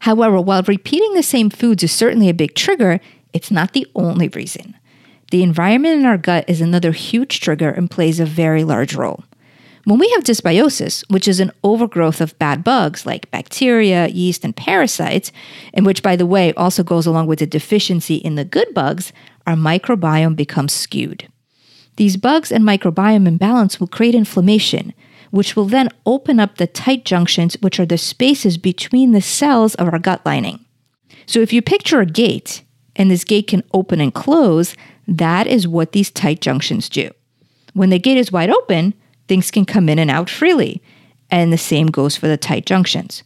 However, 0.00 0.40
while 0.40 0.62
repeating 0.64 1.14
the 1.14 1.22
same 1.22 1.48
foods 1.48 1.82
is 1.82 1.92
certainly 1.92 2.28
a 2.28 2.34
big 2.34 2.54
trigger, 2.54 3.00
it's 3.32 3.50
not 3.50 3.72
the 3.72 3.86
only 3.94 4.28
reason. 4.28 4.76
The 5.30 5.42
environment 5.42 6.00
in 6.00 6.06
our 6.06 6.18
gut 6.18 6.44
is 6.46 6.60
another 6.60 6.92
huge 6.92 7.40
trigger 7.40 7.70
and 7.70 7.90
plays 7.90 8.20
a 8.20 8.26
very 8.26 8.64
large 8.64 8.94
role. 8.94 9.24
When 9.84 9.98
we 9.98 10.08
have 10.10 10.22
dysbiosis, 10.22 11.02
which 11.10 11.26
is 11.26 11.40
an 11.40 11.50
overgrowth 11.64 12.20
of 12.20 12.38
bad 12.38 12.62
bugs 12.62 13.04
like 13.04 13.30
bacteria, 13.32 14.06
yeast, 14.08 14.44
and 14.44 14.54
parasites, 14.54 15.32
and 15.74 15.84
which, 15.84 16.02
by 16.02 16.14
the 16.14 16.26
way, 16.26 16.52
also 16.52 16.84
goes 16.84 17.06
along 17.06 17.26
with 17.26 17.42
a 17.42 17.46
deficiency 17.46 18.16
in 18.16 18.36
the 18.36 18.44
good 18.44 18.72
bugs, 18.74 19.12
our 19.46 19.54
microbiome 19.54 20.36
becomes 20.36 20.72
skewed. 20.72 21.28
These 21.96 22.16
bugs 22.16 22.52
and 22.52 22.62
microbiome 22.64 23.26
imbalance 23.26 23.80
will 23.80 23.88
create 23.88 24.14
inflammation, 24.14 24.94
which 25.30 25.56
will 25.56 25.64
then 25.64 25.88
open 26.06 26.38
up 26.38 26.56
the 26.56 26.66
tight 26.66 27.04
junctions, 27.04 27.56
which 27.60 27.80
are 27.80 27.86
the 27.86 27.98
spaces 27.98 28.58
between 28.58 29.12
the 29.12 29.20
cells 29.20 29.74
of 29.76 29.88
our 29.92 29.98
gut 29.98 30.24
lining. 30.24 30.64
So 31.26 31.40
if 31.40 31.52
you 31.52 31.60
picture 31.60 32.00
a 32.00 32.06
gate, 32.06 32.62
and 32.96 33.10
this 33.10 33.24
gate 33.24 33.46
can 33.46 33.62
open 33.72 34.00
and 34.00 34.12
close, 34.12 34.74
that 35.08 35.46
is 35.46 35.66
what 35.66 35.92
these 35.92 36.10
tight 36.10 36.40
junctions 36.40 36.88
do. 36.88 37.10
When 37.74 37.90
the 37.90 37.98
gate 37.98 38.18
is 38.18 38.32
wide 38.32 38.50
open, 38.50 38.94
things 39.28 39.50
can 39.50 39.64
come 39.64 39.88
in 39.88 39.98
and 39.98 40.10
out 40.10 40.28
freely, 40.28 40.82
and 41.30 41.52
the 41.52 41.58
same 41.58 41.86
goes 41.86 42.16
for 42.16 42.28
the 42.28 42.36
tight 42.36 42.66
junctions. 42.66 43.22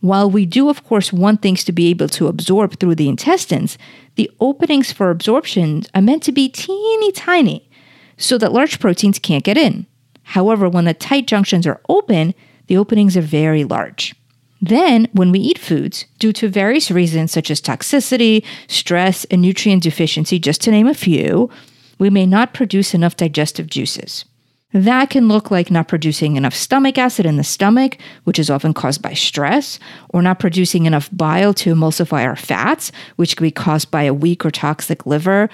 While 0.00 0.30
we 0.30 0.44
do, 0.44 0.68
of 0.68 0.84
course, 0.84 1.12
want 1.12 1.40
things 1.40 1.64
to 1.64 1.72
be 1.72 1.88
able 1.88 2.08
to 2.10 2.28
absorb 2.28 2.78
through 2.78 2.96
the 2.96 3.08
intestines, 3.08 3.78
the 4.16 4.30
openings 4.40 4.92
for 4.92 5.10
absorption 5.10 5.82
are 5.94 6.02
meant 6.02 6.22
to 6.24 6.32
be 6.32 6.48
teeny 6.48 7.12
tiny 7.12 7.68
so 8.16 8.38
that 8.38 8.52
large 8.52 8.80
proteins 8.80 9.18
can't 9.18 9.44
get 9.44 9.56
in. 9.56 9.86
However, 10.22 10.68
when 10.68 10.84
the 10.84 10.94
tight 10.94 11.26
junctions 11.26 11.66
are 11.66 11.80
open, 11.88 12.34
the 12.66 12.76
openings 12.76 13.16
are 13.16 13.22
very 13.22 13.64
large. 13.64 14.14
Then, 14.62 15.08
when 15.12 15.30
we 15.30 15.40
eat 15.40 15.58
foods, 15.58 16.06
due 16.18 16.32
to 16.34 16.48
various 16.48 16.90
reasons 16.90 17.32
such 17.32 17.50
as 17.50 17.60
toxicity, 17.60 18.44
stress, 18.66 19.24
and 19.26 19.42
nutrient 19.42 19.82
deficiency, 19.82 20.38
just 20.38 20.60
to 20.62 20.70
name 20.70 20.86
a 20.86 20.94
few, 20.94 21.50
we 21.98 22.10
may 22.10 22.26
not 22.26 22.54
produce 22.54 22.94
enough 22.94 23.16
digestive 23.16 23.66
juices. 23.66 24.24
That 24.72 25.10
can 25.10 25.28
look 25.28 25.52
like 25.52 25.70
not 25.70 25.86
producing 25.86 26.36
enough 26.36 26.54
stomach 26.54 26.98
acid 26.98 27.26
in 27.26 27.36
the 27.36 27.44
stomach, 27.44 27.96
which 28.24 28.40
is 28.40 28.50
often 28.50 28.74
caused 28.74 29.02
by 29.02 29.14
stress, 29.14 29.78
or 30.08 30.20
not 30.20 30.40
producing 30.40 30.86
enough 30.86 31.08
bile 31.12 31.54
to 31.54 31.72
emulsify 31.72 32.24
our 32.24 32.34
fats, 32.34 32.90
which 33.14 33.36
can 33.36 33.46
be 33.46 33.52
caused 33.52 33.92
by 33.92 34.02
a 34.02 34.12
weak 34.12 34.44
or 34.44 34.50
toxic 34.50 35.06
liver, 35.06 35.48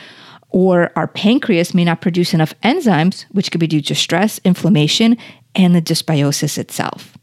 or 0.48 0.90
our 0.96 1.06
pancreas 1.06 1.74
may 1.74 1.84
not 1.84 2.00
produce 2.00 2.32
enough 2.32 2.54
enzymes, 2.62 3.26
which 3.30 3.50
could 3.50 3.60
be 3.60 3.66
due 3.66 3.82
to 3.82 3.94
stress, 3.94 4.40
inflammation, 4.42 5.18
and 5.54 5.74
the 5.74 5.82
dysbiosis 5.82 6.56
itself. 6.56 7.18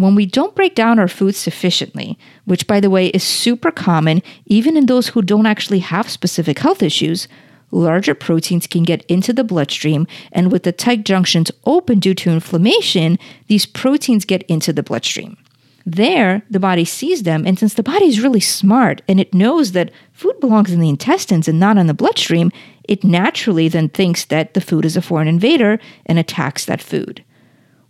When 0.00 0.14
we 0.14 0.24
don't 0.24 0.54
break 0.54 0.74
down 0.74 0.98
our 0.98 1.08
food 1.08 1.34
sufficiently, 1.34 2.18
which 2.46 2.66
by 2.66 2.80
the 2.80 2.88
way 2.88 3.08
is 3.08 3.22
super 3.22 3.70
common 3.70 4.22
even 4.46 4.74
in 4.74 4.86
those 4.86 5.08
who 5.08 5.20
don't 5.20 5.44
actually 5.44 5.80
have 5.80 6.08
specific 6.08 6.60
health 6.60 6.82
issues, 6.82 7.28
larger 7.70 8.14
proteins 8.14 8.66
can 8.66 8.82
get 8.82 9.04
into 9.10 9.34
the 9.34 9.44
bloodstream, 9.44 10.06
and 10.32 10.50
with 10.50 10.62
the 10.62 10.72
tight 10.72 11.04
junctions 11.04 11.50
open 11.66 11.98
due 11.98 12.14
to 12.14 12.30
inflammation, 12.30 13.18
these 13.48 13.66
proteins 13.66 14.24
get 14.24 14.42
into 14.44 14.72
the 14.72 14.82
bloodstream. 14.82 15.36
There, 15.84 16.44
the 16.48 16.58
body 16.58 16.86
sees 16.86 17.24
them, 17.24 17.44
and 17.46 17.58
since 17.58 17.74
the 17.74 17.82
body 17.82 18.06
is 18.06 18.22
really 18.22 18.40
smart 18.40 19.02
and 19.06 19.20
it 19.20 19.34
knows 19.34 19.72
that 19.72 19.92
food 20.14 20.40
belongs 20.40 20.72
in 20.72 20.80
the 20.80 20.88
intestines 20.88 21.46
and 21.46 21.60
not 21.60 21.76
in 21.76 21.88
the 21.88 21.92
bloodstream, 21.92 22.52
it 22.84 23.04
naturally 23.04 23.68
then 23.68 23.90
thinks 23.90 24.24
that 24.24 24.54
the 24.54 24.62
food 24.62 24.86
is 24.86 24.96
a 24.96 25.02
foreign 25.02 25.28
invader 25.28 25.78
and 26.06 26.18
attacks 26.18 26.64
that 26.64 26.80
food. 26.80 27.22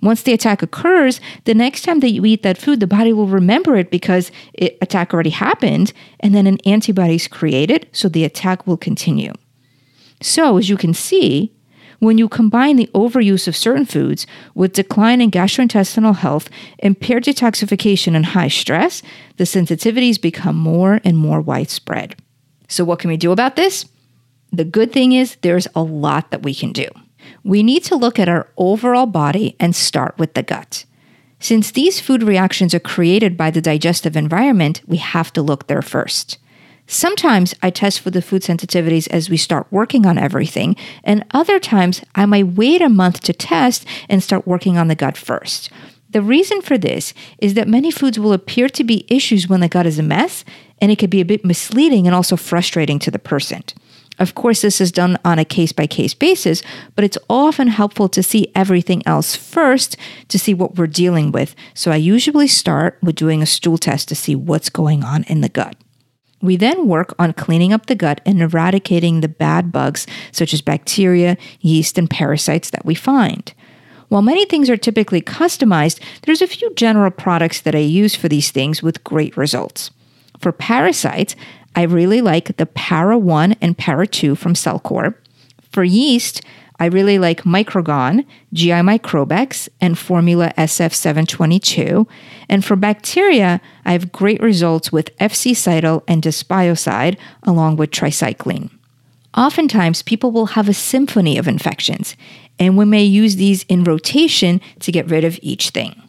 Once 0.02 0.22
the 0.22 0.32
attack 0.32 0.62
occurs, 0.62 1.20
the 1.44 1.54
next 1.54 1.82
time 1.82 2.00
that 2.00 2.10
you 2.10 2.24
eat 2.24 2.42
that 2.42 2.58
food, 2.58 2.80
the 2.80 2.86
body 2.86 3.12
will 3.12 3.26
remember 3.26 3.76
it 3.76 3.90
because 3.90 4.30
the 4.58 4.76
attack 4.80 5.12
already 5.12 5.30
happened, 5.30 5.92
and 6.20 6.34
then 6.34 6.46
an 6.46 6.58
antibody 6.64 7.16
is 7.16 7.28
created, 7.28 7.86
so 7.92 8.08
the 8.08 8.24
attack 8.24 8.66
will 8.66 8.76
continue. 8.76 9.32
So, 10.22 10.56
as 10.56 10.68
you 10.68 10.76
can 10.76 10.94
see, 10.94 11.52
when 11.98 12.16
you 12.16 12.28
combine 12.28 12.76
the 12.76 12.90
overuse 12.94 13.46
of 13.46 13.54
certain 13.54 13.84
foods 13.84 14.26
with 14.54 14.72
decline 14.72 15.20
in 15.20 15.30
gastrointestinal 15.30 16.16
health, 16.16 16.48
impaired 16.78 17.24
detoxification, 17.24 18.16
and 18.16 18.26
high 18.26 18.48
stress, 18.48 19.02
the 19.36 19.44
sensitivities 19.44 20.20
become 20.20 20.56
more 20.56 21.00
and 21.04 21.18
more 21.18 21.40
widespread. 21.42 22.16
So, 22.68 22.84
what 22.84 22.98
can 23.00 23.10
we 23.10 23.18
do 23.18 23.32
about 23.32 23.56
this? 23.56 23.84
The 24.50 24.64
good 24.64 24.92
thing 24.92 25.12
is 25.12 25.36
there's 25.42 25.68
a 25.74 25.82
lot 25.82 26.30
that 26.30 26.42
we 26.42 26.54
can 26.54 26.72
do. 26.72 26.88
We 27.44 27.62
need 27.62 27.84
to 27.84 27.96
look 27.96 28.18
at 28.18 28.28
our 28.28 28.48
overall 28.56 29.06
body 29.06 29.56
and 29.58 29.74
start 29.74 30.18
with 30.18 30.34
the 30.34 30.42
gut. 30.42 30.84
Since 31.38 31.70
these 31.70 32.00
food 32.00 32.22
reactions 32.22 32.74
are 32.74 32.80
created 32.80 33.36
by 33.36 33.50
the 33.50 33.62
digestive 33.62 34.16
environment, 34.16 34.82
we 34.86 34.98
have 34.98 35.32
to 35.32 35.42
look 35.42 35.66
there 35.66 35.82
first. 35.82 36.38
Sometimes 36.86 37.54
I 37.62 37.70
test 37.70 38.00
for 38.00 38.10
the 38.10 38.20
food 38.20 38.42
sensitivities 38.42 39.08
as 39.08 39.30
we 39.30 39.36
start 39.36 39.66
working 39.70 40.06
on 40.06 40.18
everything, 40.18 40.74
and 41.04 41.24
other 41.30 41.58
times 41.60 42.02
I 42.14 42.26
might 42.26 42.48
wait 42.48 42.82
a 42.82 42.88
month 42.88 43.20
to 43.20 43.32
test 43.32 43.86
and 44.08 44.22
start 44.22 44.46
working 44.46 44.76
on 44.76 44.88
the 44.88 44.96
gut 44.96 45.16
first. 45.16 45.70
The 46.10 46.20
reason 46.20 46.60
for 46.60 46.76
this 46.76 47.14
is 47.38 47.54
that 47.54 47.68
many 47.68 47.92
foods 47.92 48.18
will 48.18 48.32
appear 48.32 48.68
to 48.70 48.82
be 48.82 49.06
issues 49.08 49.48
when 49.48 49.60
the 49.60 49.68
gut 49.68 49.86
is 49.86 50.00
a 50.00 50.02
mess, 50.02 50.44
and 50.82 50.90
it 50.90 50.98
can 50.98 51.08
be 51.08 51.20
a 51.20 51.24
bit 51.24 51.44
misleading 51.44 52.06
and 52.06 52.14
also 52.14 52.36
frustrating 52.36 52.98
to 52.98 53.10
the 53.10 53.18
person. 53.20 53.62
Of 54.20 54.34
course, 54.34 54.60
this 54.60 54.82
is 54.82 54.92
done 54.92 55.18
on 55.24 55.38
a 55.38 55.46
case 55.46 55.72
by 55.72 55.86
case 55.86 56.12
basis, 56.12 56.62
but 56.94 57.04
it's 57.04 57.16
often 57.30 57.68
helpful 57.68 58.06
to 58.10 58.22
see 58.22 58.52
everything 58.54 59.02
else 59.06 59.34
first 59.34 59.96
to 60.28 60.38
see 60.38 60.52
what 60.52 60.76
we're 60.76 60.86
dealing 60.86 61.32
with. 61.32 61.56
So 61.72 61.90
I 61.90 61.96
usually 61.96 62.46
start 62.46 62.98
with 63.02 63.16
doing 63.16 63.40
a 63.40 63.46
stool 63.46 63.78
test 63.78 64.08
to 64.10 64.14
see 64.14 64.34
what's 64.34 64.68
going 64.68 65.02
on 65.04 65.24
in 65.24 65.40
the 65.40 65.48
gut. 65.48 65.74
We 66.42 66.56
then 66.56 66.86
work 66.86 67.14
on 67.18 67.32
cleaning 67.32 67.72
up 67.72 67.86
the 67.86 67.94
gut 67.94 68.20
and 68.26 68.42
eradicating 68.42 69.20
the 69.20 69.28
bad 69.28 69.72
bugs, 69.72 70.06
such 70.32 70.52
as 70.52 70.60
bacteria, 70.60 71.38
yeast, 71.60 71.96
and 71.96 72.08
parasites 72.08 72.70
that 72.70 72.84
we 72.84 72.94
find. 72.94 73.52
While 74.08 74.22
many 74.22 74.44
things 74.44 74.68
are 74.68 74.76
typically 74.76 75.22
customized, 75.22 75.98
there's 76.22 76.42
a 76.42 76.46
few 76.46 76.74
general 76.74 77.10
products 77.10 77.62
that 77.62 77.74
I 77.74 77.78
use 77.78 78.14
for 78.14 78.28
these 78.28 78.50
things 78.50 78.82
with 78.82 79.04
great 79.04 79.36
results. 79.36 79.90
For 80.40 80.52
parasites, 80.52 81.36
I 81.74 81.82
really 81.82 82.20
like 82.20 82.56
the 82.56 82.66
Para 82.66 83.16
1 83.18 83.56
and 83.60 83.76
Para 83.76 84.06
2 84.06 84.34
from 84.34 84.54
Cellcore. 84.54 85.14
For 85.70 85.84
yeast, 85.84 86.42
I 86.80 86.86
really 86.86 87.18
like 87.18 87.42
Microgon, 87.42 88.24
GI 88.54 88.70
Microbex, 88.70 89.68
and 89.82 89.98
Formula 89.98 90.50
SF722. 90.56 92.08
And 92.48 92.64
for 92.64 92.74
bacteria, 92.74 93.60
I 93.84 93.92
have 93.92 94.12
great 94.12 94.40
results 94.40 94.90
with 94.90 95.16
FC 95.18 95.54
Cidal 95.54 96.02
and 96.08 96.22
Dysbiocide, 96.22 97.18
along 97.42 97.76
with 97.76 97.90
tricycline. 97.90 98.70
Oftentimes, 99.36 100.02
people 100.02 100.32
will 100.32 100.46
have 100.46 100.68
a 100.68 100.74
symphony 100.74 101.36
of 101.36 101.46
infections, 101.46 102.16
and 102.58 102.76
we 102.76 102.86
may 102.86 103.04
use 103.04 103.36
these 103.36 103.62
in 103.64 103.84
rotation 103.84 104.60
to 104.80 104.90
get 104.90 105.08
rid 105.08 105.22
of 105.22 105.38
each 105.42 105.70
thing. 105.70 106.02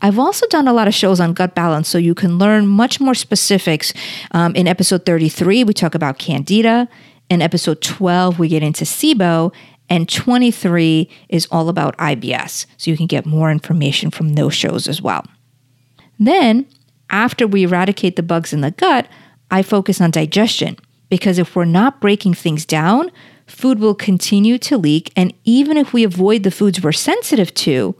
I've 0.00 0.18
also 0.18 0.46
done 0.48 0.68
a 0.68 0.72
lot 0.72 0.88
of 0.88 0.94
shows 0.94 1.20
on 1.20 1.32
gut 1.32 1.54
balance, 1.54 1.88
so 1.88 1.98
you 1.98 2.14
can 2.14 2.38
learn 2.38 2.66
much 2.66 3.00
more 3.00 3.14
specifics. 3.14 3.92
Um, 4.32 4.54
in 4.54 4.68
episode 4.68 5.06
33, 5.06 5.64
we 5.64 5.72
talk 5.72 5.94
about 5.94 6.18
candida. 6.18 6.88
In 7.30 7.42
episode 7.42 7.80
12, 7.80 8.38
we 8.38 8.48
get 8.48 8.62
into 8.62 8.84
SIBO. 8.84 9.52
And 9.88 10.08
23 10.08 11.08
is 11.28 11.46
all 11.50 11.68
about 11.68 11.96
IBS. 11.98 12.66
So 12.76 12.90
you 12.90 12.96
can 12.96 13.06
get 13.06 13.24
more 13.24 13.50
information 13.50 14.10
from 14.10 14.34
those 14.34 14.54
shows 14.54 14.88
as 14.88 15.00
well. 15.00 15.24
Then, 16.18 16.66
after 17.08 17.46
we 17.46 17.62
eradicate 17.62 18.16
the 18.16 18.22
bugs 18.22 18.52
in 18.52 18.62
the 18.62 18.72
gut, 18.72 19.08
I 19.50 19.62
focus 19.62 20.00
on 20.00 20.10
digestion 20.10 20.76
because 21.08 21.38
if 21.38 21.54
we're 21.54 21.64
not 21.64 22.00
breaking 22.00 22.34
things 22.34 22.66
down, 22.66 23.12
food 23.46 23.78
will 23.78 23.94
continue 23.94 24.58
to 24.58 24.76
leak. 24.76 25.12
And 25.14 25.32
even 25.44 25.76
if 25.76 25.92
we 25.92 26.02
avoid 26.02 26.42
the 26.42 26.50
foods 26.50 26.82
we're 26.82 26.92
sensitive 26.92 27.54
to, 27.54 27.94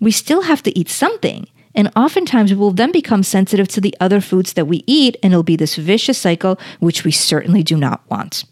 we 0.00 0.10
still 0.10 0.42
have 0.42 0.62
to 0.64 0.78
eat 0.78 0.88
something. 0.88 1.48
And 1.74 1.92
oftentimes 1.94 2.54
we'll 2.54 2.70
then 2.70 2.90
become 2.90 3.22
sensitive 3.22 3.68
to 3.68 3.80
the 3.80 3.94
other 4.00 4.20
foods 4.20 4.54
that 4.54 4.66
we 4.66 4.82
eat, 4.86 5.16
and 5.22 5.32
it'll 5.32 5.42
be 5.42 5.56
this 5.56 5.76
vicious 5.76 6.18
cycle, 6.18 6.58
which 6.80 7.04
we 7.04 7.12
certainly 7.12 7.62
do 7.62 7.76
not 7.76 8.08
want. 8.10 8.44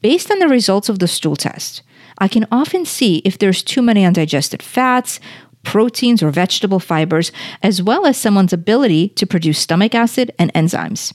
Based 0.00 0.30
on 0.30 0.38
the 0.38 0.48
results 0.48 0.88
of 0.88 0.98
the 0.98 1.06
stool 1.06 1.36
test, 1.36 1.82
I 2.18 2.28
can 2.28 2.46
often 2.50 2.84
see 2.84 3.18
if 3.18 3.38
there's 3.38 3.62
too 3.62 3.82
many 3.82 4.04
undigested 4.04 4.62
fats, 4.62 5.20
proteins, 5.62 6.22
or 6.22 6.30
vegetable 6.30 6.80
fibers, 6.80 7.30
as 7.62 7.82
well 7.82 8.06
as 8.06 8.16
someone's 8.16 8.52
ability 8.52 9.10
to 9.10 9.26
produce 9.26 9.58
stomach 9.58 9.94
acid 9.94 10.32
and 10.38 10.52
enzymes. 10.54 11.14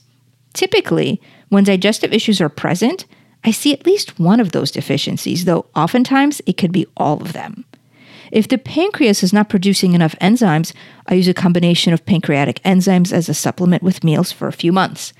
Typically, 0.54 1.20
when 1.48 1.64
digestive 1.64 2.12
issues 2.12 2.40
are 2.40 2.48
present, 2.48 3.04
I 3.44 3.50
see 3.50 3.72
at 3.72 3.86
least 3.86 4.18
one 4.18 4.40
of 4.40 4.52
those 4.52 4.70
deficiencies, 4.70 5.44
though 5.44 5.66
oftentimes 5.74 6.40
it 6.46 6.56
could 6.56 6.72
be 6.72 6.86
all 6.96 7.20
of 7.20 7.32
them. 7.32 7.64
If 8.32 8.48
the 8.48 8.58
pancreas 8.58 9.22
is 9.22 9.32
not 9.32 9.48
producing 9.48 9.94
enough 9.94 10.16
enzymes, 10.20 10.72
I 11.06 11.14
use 11.14 11.28
a 11.28 11.34
combination 11.34 11.92
of 11.92 12.04
pancreatic 12.04 12.62
enzymes 12.62 13.12
as 13.12 13.28
a 13.28 13.34
supplement 13.34 13.82
with 13.82 14.04
meals 14.04 14.32
for 14.32 14.48
a 14.48 14.52
few 14.52 14.72
months. 14.72 15.12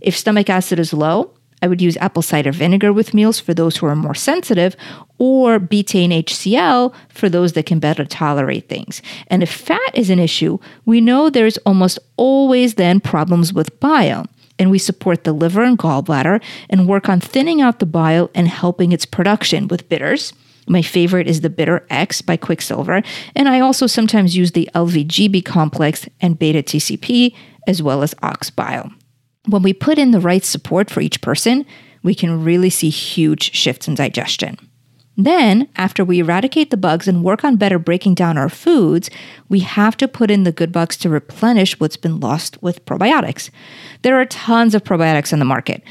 If 0.00 0.16
stomach 0.16 0.50
acid 0.50 0.78
is 0.78 0.92
low, 0.92 1.32
I 1.62 1.68
would 1.68 1.80
use 1.80 1.96
apple 1.98 2.22
cider 2.22 2.52
vinegar 2.52 2.92
with 2.92 3.14
meals 3.14 3.40
for 3.40 3.54
those 3.54 3.76
who 3.76 3.86
are 3.86 3.96
more 3.96 4.14
sensitive, 4.14 4.76
or 5.18 5.58
betaine 5.58 6.12
HCl 6.24 6.94
for 7.08 7.28
those 7.28 7.54
that 7.54 7.66
can 7.66 7.78
better 7.78 8.04
tolerate 8.04 8.68
things. 8.68 9.00
And 9.28 9.42
if 9.42 9.50
fat 9.50 9.90
is 9.94 10.10
an 10.10 10.18
issue, 10.18 10.58
we 10.84 11.00
know 11.00 11.30
there's 11.30 11.56
almost 11.58 11.98
always 12.16 12.74
then 12.74 13.00
problems 13.00 13.52
with 13.52 13.80
bile. 13.80 14.26
And 14.58 14.70
we 14.70 14.78
support 14.78 15.24
the 15.24 15.32
liver 15.32 15.62
and 15.62 15.78
gallbladder 15.78 16.42
and 16.70 16.88
work 16.88 17.08
on 17.08 17.20
thinning 17.20 17.60
out 17.60 17.78
the 17.78 17.86
bile 17.86 18.30
and 18.34 18.48
helping 18.48 18.92
its 18.92 19.04
production 19.04 19.68
with 19.68 19.88
bitters. 19.88 20.32
My 20.68 20.82
favorite 20.82 21.28
is 21.28 21.40
the 21.40 21.50
Bitter 21.50 21.86
X 21.90 22.22
by 22.22 22.36
Quicksilver, 22.36 23.02
and 23.34 23.48
I 23.48 23.60
also 23.60 23.86
sometimes 23.86 24.36
use 24.36 24.52
the 24.52 24.68
LVGB 24.74 25.44
complex 25.44 26.08
and 26.20 26.38
beta 26.38 26.62
TCP 26.62 27.34
as 27.66 27.82
well 27.82 28.02
as 28.02 28.14
ox 28.22 28.50
bile. 28.50 28.90
When 29.48 29.62
we 29.62 29.72
put 29.72 29.98
in 29.98 30.10
the 30.10 30.20
right 30.20 30.44
support 30.44 30.90
for 30.90 31.00
each 31.00 31.20
person, 31.20 31.66
we 32.02 32.14
can 32.14 32.44
really 32.44 32.70
see 32.70 32.90
huge 32.90 33.54
shifts 33.54 33.86
in 33.86 33.94
digestion. 33.94 34.58
Then, 35.16 35.68
after 35.76 36.04
we 36.04 36.18
eradicate 36.18 36.70
the 36.70 36.76
bugs 36.76 37.08
and 37.08 37.24
work 37.24 37.42
on 37.42 37.56
better 37.56 37.78
breaking 37.78 38.14
down 38.14 38.36
our 38.36 38.50
foods, 38.50 39.08
we 39.48 39.60
have 39.60 39.96
to 39.96 40.08
put 40.08 40.30
in 40.30 40.42
the 40.42 40.52
good 40.52 40.72
bugs 40.72 40.96
to 40.98 41.08
replenish 41.08 41.80
what's 41.80 41.96
been 41.96 42.20
lost 42.20 42.62
with 42.62 42.84
probiotics. 42.84 43.48
There 44.02 44.20
are 44.20 44.26
tons 44.26 44.74
of 44.74 44.84
probiotics 44.84 45.32
on 45.32 45.38
the 45.38 45.46
market. 45.46 45.82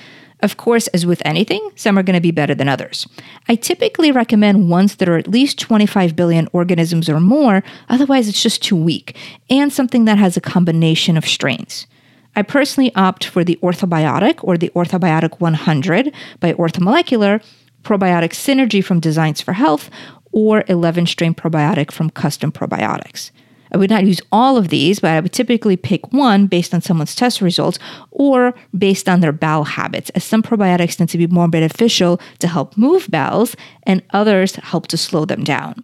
Of 0.45 0.57
course, 0.57 0.85
as 0.89 1.07
with 1.07 1.23
anything, 1.25 1.71
some 1.75 1.97
are 1.97 2.03
going 2.03 2.13
to 2.13 2.21
be 2.21 2.29
better 2.29 2.53
than 2.53 2.69
others. 2.69 3.07
I 3.49 3.55
typically 3.55 4.11
recommend 4.11 4.69
ones 4.69 4.97
that 4.97 5.09
are 5.09 5.17
at 5.17 5.27
least 5.27 5.57
25 5.57 6.15
billion 6.15 6.47
organisms 6.53 7.09
or 7.09 7.19
more, 7.19 7.63
otherwise, 7.89 8.27
it's 8.27 8.43
just 8.43 8.61
too 8.61 8.75
weak, 8.75 9.17
and 9.49 9.73
something 9.73 10.05
that 10.05 10.19
has 10.19 10.37
a 10.37 10.41
combination 10.41 11.17
of 11.17 11.25
strains. 11.25 11.87
I 12.35 12.43
personally 12.43 12.93
opt 12.93 13.25
for 13.25 13.43
the 13.43 13.57
Orthobiotic 13.63 14.35
or 14.43 14.55
the 14.55 14.69
Orthobiotic 14.75 15.39
100 15.39 16.13
by 16.39 16.53
Orthomolecular, 16.53 17.43
Probiotic 17.81 18.33
Synergy 18.33 18.85
from 18.85 18.99
Designs 18.99 19.41
for 19.41 19.53
Health, 19.53 19.89
or 20.31 20.63
11 20.67 21.07
strain 21.07 21.33
probiotic 21.33 21.89
from 21.89 22.11
Custom 22.11 22.51
Probiotics. 22.51 23.31
I 23.75 23.77
would 23.77 23.89
not 23.89 24.05
use 24.05 24.21
all 24.31 24.55
of 24.55 24.69
these, 24.69 25.01
but 25.01 25.11
I 25.11 25.19
would 25.19 25.33
typically 25.33 25.75
pick 25.75 26.13
one 26.13 26.47
based 26.47 26.73
on 26.73 26.79
someone's 26.79 27.13
test 27.13 27.41
results 27.41 27.77
or 28.09 28.55
based 28.77 29.09
on 29.09 29.19
their 29.19 29.33
bowel 29.33 29.65
habits, 29.65 30.09
as 30.11 30.23
some 30.23 30.41
probiotics 30.41 30.95
tend 30.95 31.09
to 31.09 31.17
be 31.17 31.27
more 31.27 31.49
beneficial 31.49 32.21
to 32.39 32.47
help 32.47 32.77
move 32.77 33.11
bowels 33.11 33.53
and 33.83 34.01
others 34.11 34.55
help 34.55 34.87
to 34.87 34.95
slow 34.95 35.25
them 35.25 35.43
down. 35.43 35.83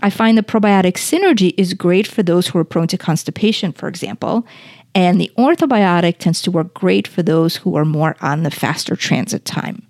I 0.00 0.08
find 0.08 0.38
the 0.38 0.42
probiotic 0.42 0.94
synergy 0.94 1.52
is 1.58 1.74
great 1.74 2.06
for 2.06 2.22
those 2.22 2.46
who 2.48 2.58
are 2.58 2.64
prone 2.64 2.86
to 2.86 2.96
constipation, 2.96 3.72
for 3.72 3.86
example, 3.86 4.46
and 4.94 5.20
the 5.20 5.30
orthobiotic 5.36 6.16
tends 6.16 6.40
to 6.40 6.50
work 6.50 6.72
great 6.72 7.06
for 7.06 7.22
those 7.22 7.56
who 7.56 7.76
are 7.76 7.84
more 7.84 8.16
on 8.22 8.44
the 8.44 8.50
faster 8.50 8.96
transit 8.96 9.44
time. 9.44 9.86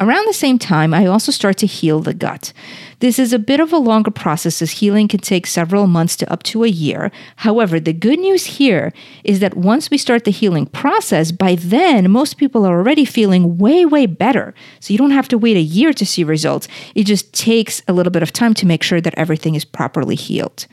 Around 0.00 0.28
the 0.28 0.32
same 0.32 0.60
time, 0.60 0.94
I 0.94 1.06
also 1.06 1.32
start 1.32 1.56
to 1.58 1.66
heal 1.66 1.98
the 1.98 2.14
gut. 2.14 2.52
This 3.00 3.18
is 3.18 3.32
a 3.32 3.38
bit 3.38 3.58
of 3.58 3.72
a 3.72 3.78
longer 3.78 4.12
process 4.12 4.62
as 4.62 4.70
healing 4.70 5.08
can 5.08 5.18
take 5.18 5.44
several 5.44 5.88
months 5.88 6.14
to 6.16 6.32
up 6.32 6.44
to 6.44 6.62
a 6.62 6.68
year. 6.68 7.10
However, 7.36 7.80
the 7.80 7.92
good 7.92 8.20
news 8.20 8.46
here 8.46 8.92
is 9.24 9.40
that 9.40 9.56
once 9.56 9.90
we 9.90 9.98
start 9.98 10.22
the 10.22 10.30
healing 10.30 10.66
process, 10.66 11.32
by 11.32 11.56
then 11.56 12.12
most 12.12 12.36
people 12.36 12.64
are 12.64 12.78
already 12.78 13.04
feeling 13.04 13.58
way, 13.58 13.84
way 13.84 14.06
better. 14.06 14.54
So 14.78 14.92
you 14.92 14.98
don't 14.98 15.10
have 15.10 15.28
to 15.28 15.38
wait 15.38 15.56
a 15.56 15.60
year 15.60 15.92
to 15.92 16.06
see 16.06 16.22
results. 16.22 16.68
It 16.94 17.04
just 17.04 17.32
takes 17.32 17.82
a 17.88 17.92
little 17.92 18.12
bit 18.12 18.22
of 18.22 18.32
time 18.32 18.54
to 18.54 18.66
make 18.66 18.84
sure 18.84 19.00
that 19.00 19.18
everything 19.18 19.56
is 19.56 19.64
properly 19.64 20.14
healed. 20.14 20.68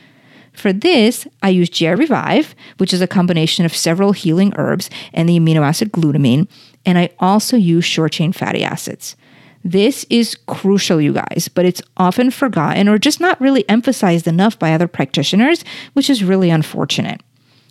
For 0.53 0.72
this, 0.72 1.27
I 1.41 1.50
use 1.50 1.70
GI 1.70 1.96
Revive, 1.96 2.55
which 2.77 2.94
is 2.94 3.01
a 3.01 3.08
combination 3.08 3.65
of 3.65 3.75
several 3.75 4.13
healing 4.13 4.53
herbs 4.55 4.89
and 5.13 5.27
the 5.27 5.38
amino 5.38 5.62
acid 5.62 5.91
glutamine, 5.91 6.48
and 6.86 6.98
I 6.98 7.10
also 7.20 7.58
use 7.58 7.86
short 7.86 8.12
chain 8.13 8.32
fatty 8.32 8.63
acids. 8.63 9.15
This 9.63 10.06
is 10.12 10.38
crucial, 10.46 11.01
you 11.01 11.12
guys, 11.12 11.50
but 11.54 11.65
it's 11.65 11.82
often 11.98 12.30
forgotten 12.30 12.88
or 12.88 13.00
just 13.00 13.20
not 13.20 13.42
really 13.42 13.68
emphasized 13.68 14.27
enough 14.27 14.60
by 14.60 14.74
other 14.74 14.88
practitioners, 14.88 15.65
which 15.94 16.10
is 16.10 16.24
really 16.24 16.51
unfortunate. 16.51 17.22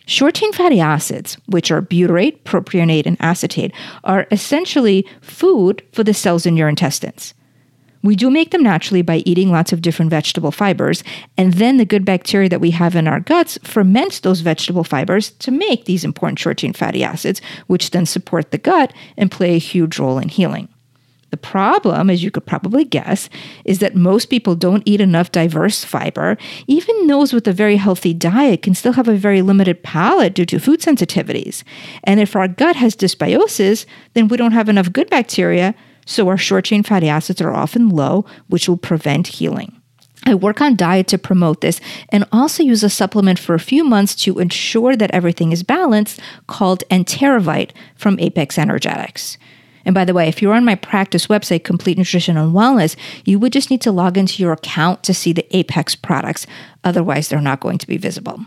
Short 0.06 0.35
chain 0.35 0.52
fatty 0.52 0.80
acids, 0.80 1.37
which 1.47 1.71
are 1.71 1.80
butyrate, 1.80 2.42
propionate, 2.42 3.06
and 3.06 3.16
acetate, 3.21 3.73
are 4.02 4.26
essentially 4.30 5.06
food 5.23 5.83
for 5.92 6.02
the 6.02 6.12
cells 6.12 6.47
in 6.47 6.56
your 6.56 6.68
intestines. 6.68 7.33
We 8.04 8.16
do 8.16 8.30
make 8.30 8.50
them 8.50 8.62
naturally 8.62 9.00
by 9.00 9.23
eating 9.25 9.50
lots 9.50 9.73
of 9.73 9.80
different 9.80 10.11
vegetable 10.11 10.50
fibers, 10.50 11.02
and 11.38 11.54
then 11.54 11.78
the 11.78 11.87
good 11.87 12.04
bacteria 12.04 12.50
that 12.50 12.61
we 12.61 12.70
have 12.73 12.94
in 12.94 13.08
our 13.08 13.18
guts 13.18 13.58
ferment 13.64 14.20
those 14.23 14.42
vegetable 14.42 14.84
fibers 14.84 15.30
to 15.30 15.50
make 15.50 15.87
these 15.87 16.04
important 16.04 16.38
short 16.38 16.58
chain 16.58 16.75
fatty 16.75 17.02
acids, 17.02 17.40
which 17.66 17.92
then 17.92 18.04
support 18.04 18.50
the 18.50 18.58
gut 18.58 18.92
and 19.16 19.30
play 19.30 19.54
a 19.54 19.58
huge 19.58 19.99
role 19.99 20.18
in 20.18 20.28
healing. 20.28 20.68
The 21.30 21.38
problem, 21.38 22.11
as 22.11 22.23
you 22.23 22.30
could 22.30 22.44
probably 22.44 22.84
guess, 22.84 23.30
is 23.64 23.78
that 23.78 23.96
most 23.96 24.26
people 24.26 24.54
don't 24.54 24.82
eat 24.84 25.00
enough 25.00 25.32
diverse 25.32 25.82
fiber. 25.82 26.37
Even 26.66 27.06
those 27.06 27.32
with 27.32 27.49
a 27.49 27.52
very 27.52 27.76
healthy 27.76 28.12
diet 28.12 28.61
can 28.61 28.75
still 28.75 28.92
have 28.92 29.08
a 29.08 29.16
very 29.16 29.40
limited 29.40 29.82
palate 29.82 30.34
due 30.34 30.44
to 30.44 30.61
food 30.61 30.80
sensitivities. 30.80 31.64
And 32.04 32.20
if 32.20 32.37
our 32.37 32.49
gut 32.49 32.76
has 32.76 32.94
dysbiosis, 32.94 33.87
then 34.12 34.28
we 34.28 34.37
don't 34.37 34.52
have 34.52 34.68
enough 34.68 34.92
good 34.92 35.08
bacteria 35.08 35.75
so 36.06 36.28
our 36.28 36.37
short 36.37 36.64
chain 36.64 36.82
fatty 36.82 37.08
acids 37.08 37.40
are 37.40 37.52
often 37.52 37.88
low, 37.88 38.25
which 38.49 38.68
will 38.68 38.76
prevent 38.76 39.26
healing. 39.26 39.80
I 40.26 40.34
work 40.34 40.61
on 40.61 40.76
diet 40.76 41.06
to 41.08 41.18
promote 41.18 41.61
this 41.61 41.80
and 42.08 42.26
also 42.32 42.62
use 42.62 42.82
a 42.82 42.88
supplement 42.88 43.38
for 43.38 43.54
a 43.54 43.61
few 43.61 43.84
months 43.84 44.14
to 44.16 44.38
ensure 44.38 44.96
that 44.96 45.11
everything 45.12 45.52
is 45.52 45.62
balanced 45.62 46.20
called 46.46 46.82
Enterovite 46.90 47.73
from 47.94 48.18
Apex 48.18 48.58
Energetics. 48.58 49.37
And 49.84 49.94
by 49.94 50.06
the 50.06 50.14
way, 50.14 50.28
if 50.28 50.40
you're 50.40 50.54
on 50.54 50.64
my 50.64 50.76
practice 50.76 51.26
website, 51.26 51.62
Complete 51.62 51.99
Nutrition 51.99 52.38
and 52.38 52.54
Wellness, 52.54 52.96
you 53.26 53.38
would 53.38 53.52
just 53.52 53.70
need 53.70 53.82
to 53.82 53.92
log 53.92 54.16
into 54.16 54.42
your 54.42 54.52
account 54.52 55.02
to 55.02 55.12
see 55.12 55.34
the 55.34 55.46
Apex 55.54 55.94
products. 55.94 56.46
Otherwise, 56.84 57.28
they're 57.28 57.40
not 57.40 57.61
going 57.61 57.76
to 57.76 57.87
be 57.87 57.99
visible. 57.99 58.40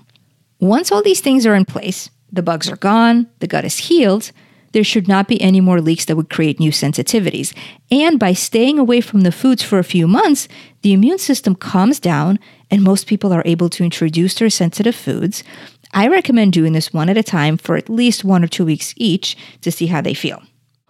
Once 0.60 0.92
all 0.92 1.04
these 1.04 1.22
things 1.22 1.46
are 1.46 1.54
in 1.54 1.66
place, 1.66 2.10
the 2.32 2.42
bugs 2.42 2.70
are 2.70 2.78
gone, 2.78 3.28
the 3.40 3.48
gut 3.48 3.66
is 3.66 3.78
healed, 3.78 4.32
there 4.78 4.84
should 4.84 5.08
not 5.08 5.28
be 5.28 5.42
any 5.42 5.60
more 5.60 5.82
leaks 5.82 6.06
that 6.06 6.16
would 6.16 6.30
create 6.30 6.60
new 6.60 6.70
sensitivities. 6.70 7.52
And 7.90 8.20
by 8.20 8.34
staying 8.34 8.78
away 8.78 9.02
from 9.02 9.22
the 9.22 9.32
foods 9.32 9.64
for 9.64 9.80
a 9.80 9.84
few 9.84 10.08
months, 10.08 10.48
the 10.84 10.94
immune 10.94 11.18
system 11.18 11.56
calms 11.56 12.00
down 12.00 12.38
and 12.70 12.84
most 12.84 13.08
people 13.08 13.34
are 13.34 13.42
able 13.44 13.70
to 13.70 13.84
introduce 13.84 14.36
their 14.36 14.52
sensitive 14.52 14.94
foods. 14.94 15.44
I 15.96 16.08
recommend 16.08 16.54
doing 16.54 16.74
this 16.74 16.94
one 16.94 17.10
at 17.10 17.18
a 17.18 17.24
time 17.24 17.58
for 17.58 17.76
at 17.76 17.90
least 17.90 18.24
one 18.24 18.44
or 18.44 18.48
two 18.48 18.66
weeks 18.66 18.94
each 18.98 19.36
to 19.62 19.72
see 19.72 19.88
how 19.88 20.02
they 20.02 20.14
feel. 20.14 20.44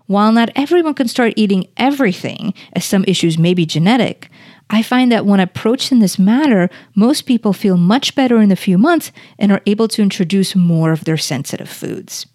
While 0.08 0.34
not 0.34 0.50
everyone 0.54 0.94
can 0.94 1.08
start 1.08 1.32
eating 1.38 1.70
everything, 1.78 2.54
as 2.74 2.84
some 2.84 3.06
issues 3.08 3.38
may 3.38 3.54
be 3.54 3.66
genetic, 3.66 4.30
I 4.70 4.84
find 4.84 5.14
that 5.14 5.26
when 5.26 5.40
approached 5.40 5.94
in 5.94 6.00
this 6.00 6.20
manner, 6.20 6.70
most 6.94 7.22
people 7.22 7.54
feel 7.54 7.78
much 7.78 8.16
better 8.16 8.42
in 8.42 8.52
a 8.52 8.58
few 8.58 8.78
months 8.78 9.14
and 9.40 9.50
are 9.50 9.62
able 9.66 9.88
to 9.88 10.02
introduce 10.02 10.58
more 10.58 10.92
of 10.92 11.06
their 11.06 11.16
sensitive 11.16 11.70
foods. 11.70 12.26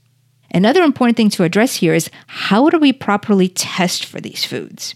Another 0.52 0.82
important 0.82 1.16
thing 1.16 1.30
to 1.30 1.44
address 1.44 1.76
here 1.76 1.94
is 1.94 2.10
how 2.26 2.68
do 2.68 2.78
we 2.78 2.92
properly 2.92 3.48
test 3.48 4.04
for 4.04 4.20
these 4.20 4.44
foods? 4.44 4.94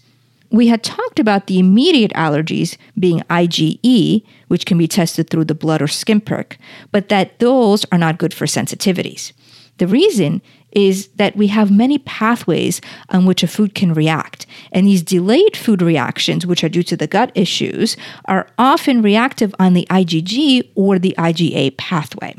We 0.49 0.67
had 0.67 0.83
talked 0.83 1.19
about 1.19 1.47
the 1.47 1.59
immediate 1.59 2.13
allergies 2.13 2.77
being 2.97 3.19
IgE, 3.29 4.23
which 4.47 4.65
can 4.65 4.77
be 4.77 4.87
tested 4.87 5.29
through 5.29 5.45
the 5.45 5.55
blood 5.55 5.81
or 5.81 5.87
skin 5.87 6.21
prick, 6.21 6.57
but 6.91 7.09
that 7.09 7.39
those 7.39 7.85
are 7.91 7.97
not 7.97 8.17
good 8.17 8.33
for 8.33 8.45
sensitivities. 8.45 9.33
The 9.77 9.87
reason 9.87 10.41
is 10.71 11.07
that 11.15 11.35
we 11.35 11.47
have 11.47 11.71
many 11.71 11.97
pathways 11.99 12.81
on 13.09 13.25
which 13.25 13.43
a 13.43 13.47
food 13.47 13.73
can 13.73 13.93
react. 13.93 14.45
And 14.71 14.87
these 14.87 15.01
delayed 15.01 15.57
food 15.57 15.81
reactions, 15.81 16.45
which 16.45 16.63
are 16.63 16.69
due 16.69 16.83
to 16.83 16.97
the 16.97 17.07
gut 17.07 17.31
issues, 17.35 17.97
are 18.25 18.47
often 18.57 19.01
reactive 19.01 19.55
on 19.59 19.73
the 19.73 19.87
IgG 19.89 20.69
or 20.75 20.99
the 20.99 21.15
IgA 21.17 21.77
pathway. 21.77 22.35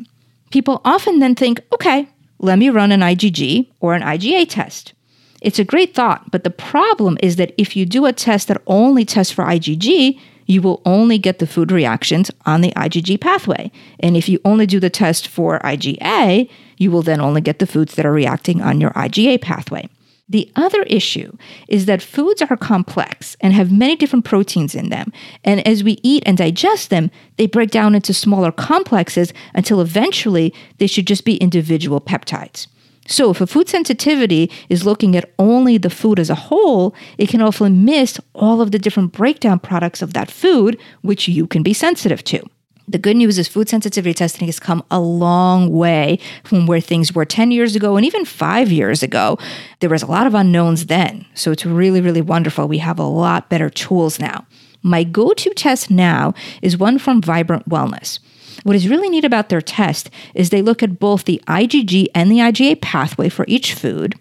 People 0.50 0.80
often 0.84 1.18
then 1.18 1.34
think, 1.34 1.60
okay, 1.72 2.08
let 2.38 2.58
me 2.58 2.70
run 2.70 2.92
an 2.92 3.00
IgG 3.00 3.68
or 3.80 3.94
an 3.94 4.02
IgA 4.02 4.48
test. 4.48 4.92
It's 5.40 5.58
a 5.58 5.64
great 5.64 5.94
thought, 5.94 6.30
but 6.30 6.44
the 6.44 6.50
problem 6.50 7.18
is 7.22 7.36
that 7.36 7.54
if 7.56 7.76
you 7.76 7.86
do 7.86 8.06
a 8.06 8.12
test 8.12 8.48
that 8.48 8.62
only 8.66 9.04
tests 9.04 9.32
for 9.32 9.44
IgG, 9.44 10.18
you 10.46 10.62
will 10.62 10.80
only 10.84 11.18
get 11.18 11.38
the 11.38 11.46
food 11.46 11.70
reactions 11.70 12.30
on 12.46 12.62
the 12.62 12.72
IgG 12.72 13.20
pathway. 13.20 13.70
And 14.00 14.16
if 14.16 14.28
you 14.28 14.40
only 14.44 14.66
do 14.66 14.80
the 14.80 14.90
test 14.90 15.28
for 15.28 15.60
IgA, 15.60 16.48
you 16.78 16.90
will 16.90 17.02
then 17.02 17.20
only 17.20 17.40
get 17.40 17.58
the 17.58 17.66
foods 17.66 17.94
that 17.94 18.06
are 18.06 18.12
reacting 18.12 18.62
on 18.62 18.80
your 18.80 18.90
IgA 18.92 19.40
pathway. 19.42 19.88
The 20.28 20.50
other 20.56 20.82
issue 20.82 21.36
is 21.68 21.86
that 21.86 22.02
foods 22.02 22.42
are 22.42 22.56
complex 22.56 23.36
and 23.40 23.54
have 23.54 23.72
many 23.72 23.96
different 23.96 24.26
proteins 24.26 24.74
in 24.74 24.90
them. 24.90 25.12
And 25.42 25.66
as 25.66 25.82
we 25.82 25.98
eat 26.02 26.22
and 26.26 26.36
digest 26.36 26.90
them, 26.90 27.10
they 27.36 27.46
break 27.46 27.70
down 27.70 27.94
into 27.94 28.12
smaller 28.12 28.52
complexes 28.52 29.32
until 29.54 29.80
eventually 29.80 30.52
they 30.76 30.86
should 30.86 31.06
just 31.06 31.24
be 31.24 31.36
individual 31.36 32.00
peptides. 32.00 32.66
So, 33.10 33.30
if 33.30 33.40
a 33.40 33.46
food 33.46 33.70
sensitivity 33.70 34.50
is 34.68 34.84
looking 34.84 35.16
at 35.16 35.32
only 35.38 35.78
the 35.78 35.88
food 35.88 36.18
as 36.18 36.28
a 36.28 36.34
whole, 36.34 36.94
it 37.16 37.30
can 37.30 37.40
often 37.40 37.86
miss 37.86 38.20
all 38.34 38.60
of 38.60 38.70
the 38.70 38.78
different 38.78 39.12
breakdown 39.12 39.58
products 39.60 40.02
of 40.02 40.12
that 40.12 40.30
food, 40.30 40.78
which 41.00 41.26
you 41.26 41.46
can 41.46 41.62
be 41.62 41.72
sensitive 41.72 42.22
to. 42.24 42.42
The 42.88 42.98
good 42.98 43.16
news 43.18 43.38
is 43.38 43.48
food 43.48 43.68
sensitivity 43.68 44.14
testing 44.14 44.46
has 44.46 44.58
come 44.58 44.82
a 44.90 44.98
long 44.98 45.70
way 45.70 46.18
from 46.42 46.66
where 46.66 46.80
things 46.80 47.12
were 47.12 47.26
10 47.26 47.50
years 47.50 47.76
ago 47.76 47.96
and 47.96 48.06
even 48.06 48.24
five 48.24 48.72
years 48.72 49.02
ago. 49.02 49.38
There 49.80 49.90
was 49.90 50.02
a 50.02 50.06
lot 50.06 50.26
of 50.26 50.34
unknowns 50.34 50.86
then. 50.86 51.26
So 51.34 51.50
it's 51.50 51.66
really, 51.66 52.00
really 52.00 52.22
wonderful. 52.22 52.66
We 52.66 52.78
have 52.78 52.98
a 52.98 53.04
lot 53.04 53.50
better 53.50 53.68
tools 53.68 54.18
now. 54.18 54.46
My 54.82 55.04
go 55.04 55.34
to 55.34 55.50
test 55.50 55.90
now 55.90 56.32
is 56.62 56.78
one 56.78 56.98
from 56.98 57.20
Vibrant 57.20 57.68
Wellness. 57.68 58.20
What 58.64 58.76
is 58.76 58.88
really 58.88 59.08
neat 59.08 59.24
about 59.24 59.48
their 59.48 59.60
test 59.60 60.10
is 60.34 60.50
they 60.50 60.62
look 60.62 60.82
at 60.82 60.98
both 60.98 61.24
the 61.24 61.40
IgG 61.46 62.08
and 62.14 62.30
the 62.30 62.38
IgA 62.38 62.80
pathway 62.80 63.28
for 63.28 63.44
each 63.48 63.74
food, 63.74 64.14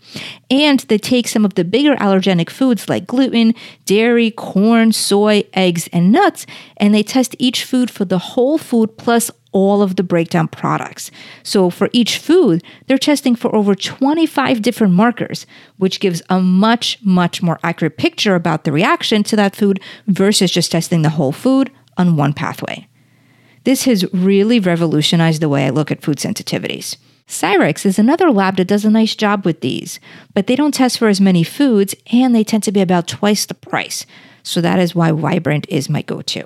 and 0.50 0.80
they 0.82 0.98
take 0.98 1.28
some 1.28 1.44
of 1.44 1.56
the 1.56 1.66
bigger 1.66 1.96
allergenic 1.96 2.50
foods 2.50 2.88
like 2.88 3.08
gluten, 3.08 3.54
dairy, 3.86 4.32
corn, 4.32 4.92
soy, 4.92 5.44
eggs, 5.54 5.90
and 5.92 6.12
nuts, 6.12 6.46
and 6.78 6.94
they 6.94 7.04
test 7.04 7.36
each 7.40 7.64
food 7.64 7.90
for 7.90 8.06
the 8.06 8.20
whole 8.20 8.58
food 8.58 8.98
plus 8.98 9.32
all 9.52 9.82
of 9.82 9.96
the 9.96 10.04
breakdown 10.04 10.48
products. 10.48 11.10
So 11.42 11.70
for 11.72 11.90
each 11.92 12.20
food, 12.20 12.64
they're 12.86 12.98
testing 12.98 13.36
for 13.36 13.56
over 13.56 13.74
25 13.74 14.62
different 14.62 14.94
markers, 14.94 15.48
which 15.78 16.00
gives 16.00 16.22
a 16.30 16.40
much, 16.40 17.00
much 17.04 17.42
more 17.42 17.60
accurate 17.64 17.98
picture 17.98 18.36
about 18.36 18.66
the 18.66 18.72
reaction 18.72 19.24
to 19.24 19.36
that 19.36 19.56
food 19.56 19.80
versus 20.06 20.52
just 20.52 20.72
testing 20.72 21.02
the 21.02 21.10
whole 21.10 21.32
food 21.32 21.72
on 21.98 22.16
one 22.16 22.34
pathway. 22.34 22.88
This 23.68 23.84
has 23.84 24.06
really 24.14 24.62
revolutionized 24.62 25.42
the 25.42 25.50
way 25.50 25.66
I 25.66 25.72
look 25.72 25.92
at 25.92 26.02
food 26.02 26.20
sensitivities. 26.20 26.96
Cyrex 27.28 27.86
is 27.86 28.00
another 28.00 28.32
lab 28.32 28.56
that 28.56 28.70
does 28.70 28.86
a 28.86 28.90
nice 28.90 29.14
job 29.14 29.44
with 29.44 29.60
these, 29.60 30.00
but 30.34 30.48
they 30.48 30.56
don't 30.56 30.74
test 30.74 30.98
for 30.98 31.10
as 31.10 31.20
many 31.20 31.44
foods 31.44 31.94
and 32.10 32.34
they 32.34 32.46
tend 32.46 32.64
to 32.64 32.72
be 32.72 32.80
about 32.80 33.10
twice 33.10 33.46
the 33.46 33.54
price. 33.54 34.06
So 34.42 34.62
that 34.62 34.80
is 34.80 34.96
why 34.96 35.12
Vibrant 35.12 35.68
is 35.68 35.90
my 35.90 36.02
go 36.02 36.22
to. 36.22 36.46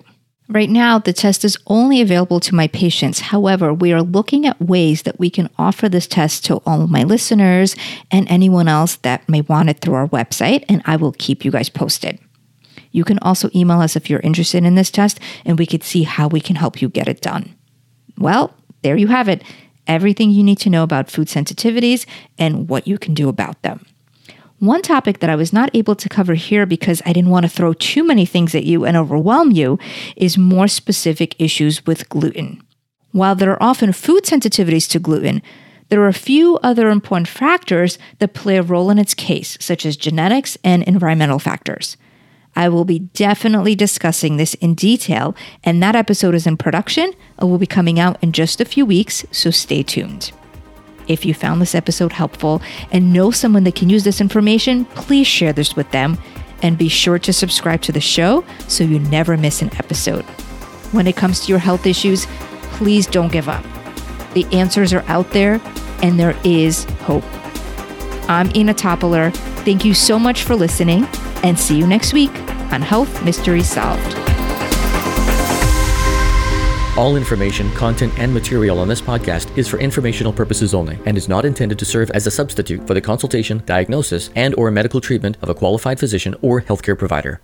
Right 0.50 0.68
now, 0.68 0.98
the 0.98 1.14
test 1.14 1.46
is 1.46 1.60
only 1.68 2.02
available 2.02 2.40
to 2.40 2.56
my 2.56 2.68
patients. 2.68 3.20
However, 3.20 3.72
we 3.72 3.94
are 3.94 4.02
looking 4.02 4.48
at 4.48 4.60
ways 4.60 5.04
that 5.04 5.20
we 5.20 5.30
can 5.30 5.48
offer 5.60 5.88
this 5.88 6.08
test 6.08 6.44
to 6.46 6.56
all 6.66 6.88
my 6.88 7.04
listeners 7.04 7.76
and 8.10 8.28
anyone 8.32 8.68
else 8.68 8.96
that 8.96 9.30
may 9.30 9.42
want 9.42 9.70
it 9.70 9.80
through 9.80 9.94
our 9.94 10.08
website, 10.08 10.66
and 10.68 10.82
I 10.88 10.96
will 10.96 11.12
keep 11.12 11.46
you 11.46 11.52
guys 11.52 11.70
posted. 11.70 12.18
You 12.91 13.04
can 13.04 13.19
also 13.19 13.49
email 13.56 13.82
us 13.82 13.95
if 13.95 14.10
you're 14.10 14.19
interested 14.19 14.63
in 14.63 14.75
this 14.75 14.91
test, 14.91 15.19
and 15.45 15.58
we 15.58 15.65
could 15.65 15.84
see 15.84 16.04
how 16.04 16.27
we 16.27 16.41
can 16.41 16.56
help 16.56 16.82
you 16.82 16.89
get 16.89 17.08
it 17.08 17.21
done. 17.21 17.56
Well, 18.17 18.54
there 18.82 18.97
you 18.97 19.08
have 19.08 19.30
it 19.30 19.43
everything 19.88 20.30
you 20.30 20.43
need 20.43 20.60
to 20.60 20.69
know 20.69 20.84
about 20.84 21.10
food 21.10 21.27
sensitivities 21.27 22.06
and 22.38 22.69
what 22.69 22.88
you 22.88 22.97
can 22.97 23.13
do 23.13 23.30
about 23.30 23.62
them. 23.62 23.86
One 24.60 24.84
topic 24.84 25.19
that 25.19 25.30
I 25.30 25.36
was 25.36 25.51
not 25.51 25.71
able 25.73 25.95
to 25.95 26.08
cover 26.08 26.36
here 26.36 26.67
because 26.67 27.01
I 27.06 27.13
didn't 27.13 27.32
want 27.32 27.45
to 27.45 27.49
throw 27.49 27.73
too 27.73 28.04
many 28.04 28.25
things 28.27 28.54
at 28.54 28.63
you 28.63 28.86
and 28.86 28.95
overwhelm 28.95 29.51
you 29.51 29.80
is 30.15 30.38
more 30.38 30.67
specific 30.67 31.36
issues 31.39 31.86
with 31.86 32.08
gluten. 32.10 32.62
While 33.12 33.36
there 33.36 33.51
are 33.51 33.63
often 33.63 33.91
food 33.91 34.23
sensitivities 34.23 34.88
to 34.91 34.99
gluten, 34.99 35.41
there 35.89 36.01
are 36.01 36.08
a 36.08 36.13
few 36.13 36.58
other 36.60 36.89
important 36.89 37.27
factors 37.27 37.97
that 38.19 38.36
play 38.36 38.58
a 38.58 38.62
role 38.62 38.91
in 38.91 38.99
its 38.99 39.13
case, 39.13 39.58
such 39.60 39.86
as 39.86 39.97
genetics 39.97 40.58
and 40.63 40.84
environmental 40.84 41.39
factors. 41.39 41.97
I 42.56 42.70
will 42.70 42.86
be 42.86 43.00
definitely 43.00 43.76
discussing 43.76 44.38
this 44.38 44.54
in 44.56 44.76
detail, 44.76 45.36
and 45.64 45.82
that 45.82 45.96
episode 45.96 46.36
is 46.36 46.46
in 46.46 46.58
production 46.58 47.14
and 47.38 47.50
will 47.50 47.58
be 47.58 47.66
coming 47.66 48.00
out 48.00 48.18
in 48.22 48.32
just 48.32 48.60
a 48.60 48.66
few 48.66 48.86
weeks, 48.86 49.26
so 49.32 49.52
stay 49.52 49.84
tuned. 49.84 50.32
If 51.08 51.26
you 51.26 51.34
found 51.34 51.62
this 51.62 51.76
episode 51.76 52.12
helpful 52.12 52.62
and 52.92 53.14
know 53.14 53.32
someone 53.32 53.64
that 53.64 53.76
can 53.76 53.90
use 53.90 54.04
this 54.04 54.22
information, 54.22 54.86
please 54.86 55.28
share 55.28 55.54
this 55.54 55.76
with 55.76 55.90
them 55.92 56.18
and 56.62 56.78
be 56.78 56.90
sure 56.90 57.20
to 57.20 57.34
subscribe 57.34 57.82
to 57.82 57.92
the 57.92 58.02
show 58.02 58.46
so 58.68 58.84
you 58.84 59.00
never 59.00 59.36
miss 59.36 59.62
an 59.62 59.74
episode. 59.78 60.24
When 60.92 61.08
it 61.08 61.16
comes 61.16 61.40
to 61.42 61.50
your 61.50 61.60
health 61.60 61.86
issues, 61.86 62.28
please 62.74 63.08
don't 63.08 63.32
give 63.32 63.50
up. 63.50 63.66
The 64.34 64.46
answers 64.52 64.94
are 64.94 65.04
out 65.08 65.32
there 65.32 65.60
and 66.04 66.20
there 66.20 66.38
is 66.44 66.84
hope. 67.02 67.24
I'm 68.30 68.56
Ina 68.56 68.76
Topoler. 68.76 69.34
Thank 69.66 69.84
you 69.84 69.94
so 69.94 70.20
much 70.20 70.44
for 70.44 70.56
listening 70.56 71.08
and 71.43 71.60
see 71.60 71.77
you 71.77 71.88
next 71.88 72.13
week 72.13 72.32
on 72.71 72.82
Health 72.82 73.23
Mystery 73.23 73.63
Solved. 73.63 74.17
All 76.97 77.15
information, 77.15 77.71
content, 77.71 78.13
and 78.17 78.34
material 78.34 78.77
on 78.77 78.88
this 78.88 79.01
podcast 79.01 79.58
is 79.58 79.67
for 79.67 79.80
informational 79.80 80.34
purposes 80.34 80.73
only 80.73 80.99
and 81.06 81.17
is 81.17 81.30
not 81.30 81.45
intended 81.45 81.80
to 81.80 81.86
serve 81.86 82.12
as 82.12 82.27
a 82.27 82.32
substitute 82.32 82.86
for 82.86 82.93
the 82.93 83.01
consultation, 83.01 83.63
diagnosis, 83.65 84.30
and 84.36 84.54
or 84.56 84.69
medical 84.71 84.99
treatment 84.99 85.38
of 85.41 85.49
a 85.49 85.56
qualified 85.56 85.99
physician 85.99 86.36
or 86.41 86.62
healthcare 86.62 86.97
provider. 86.97 87.41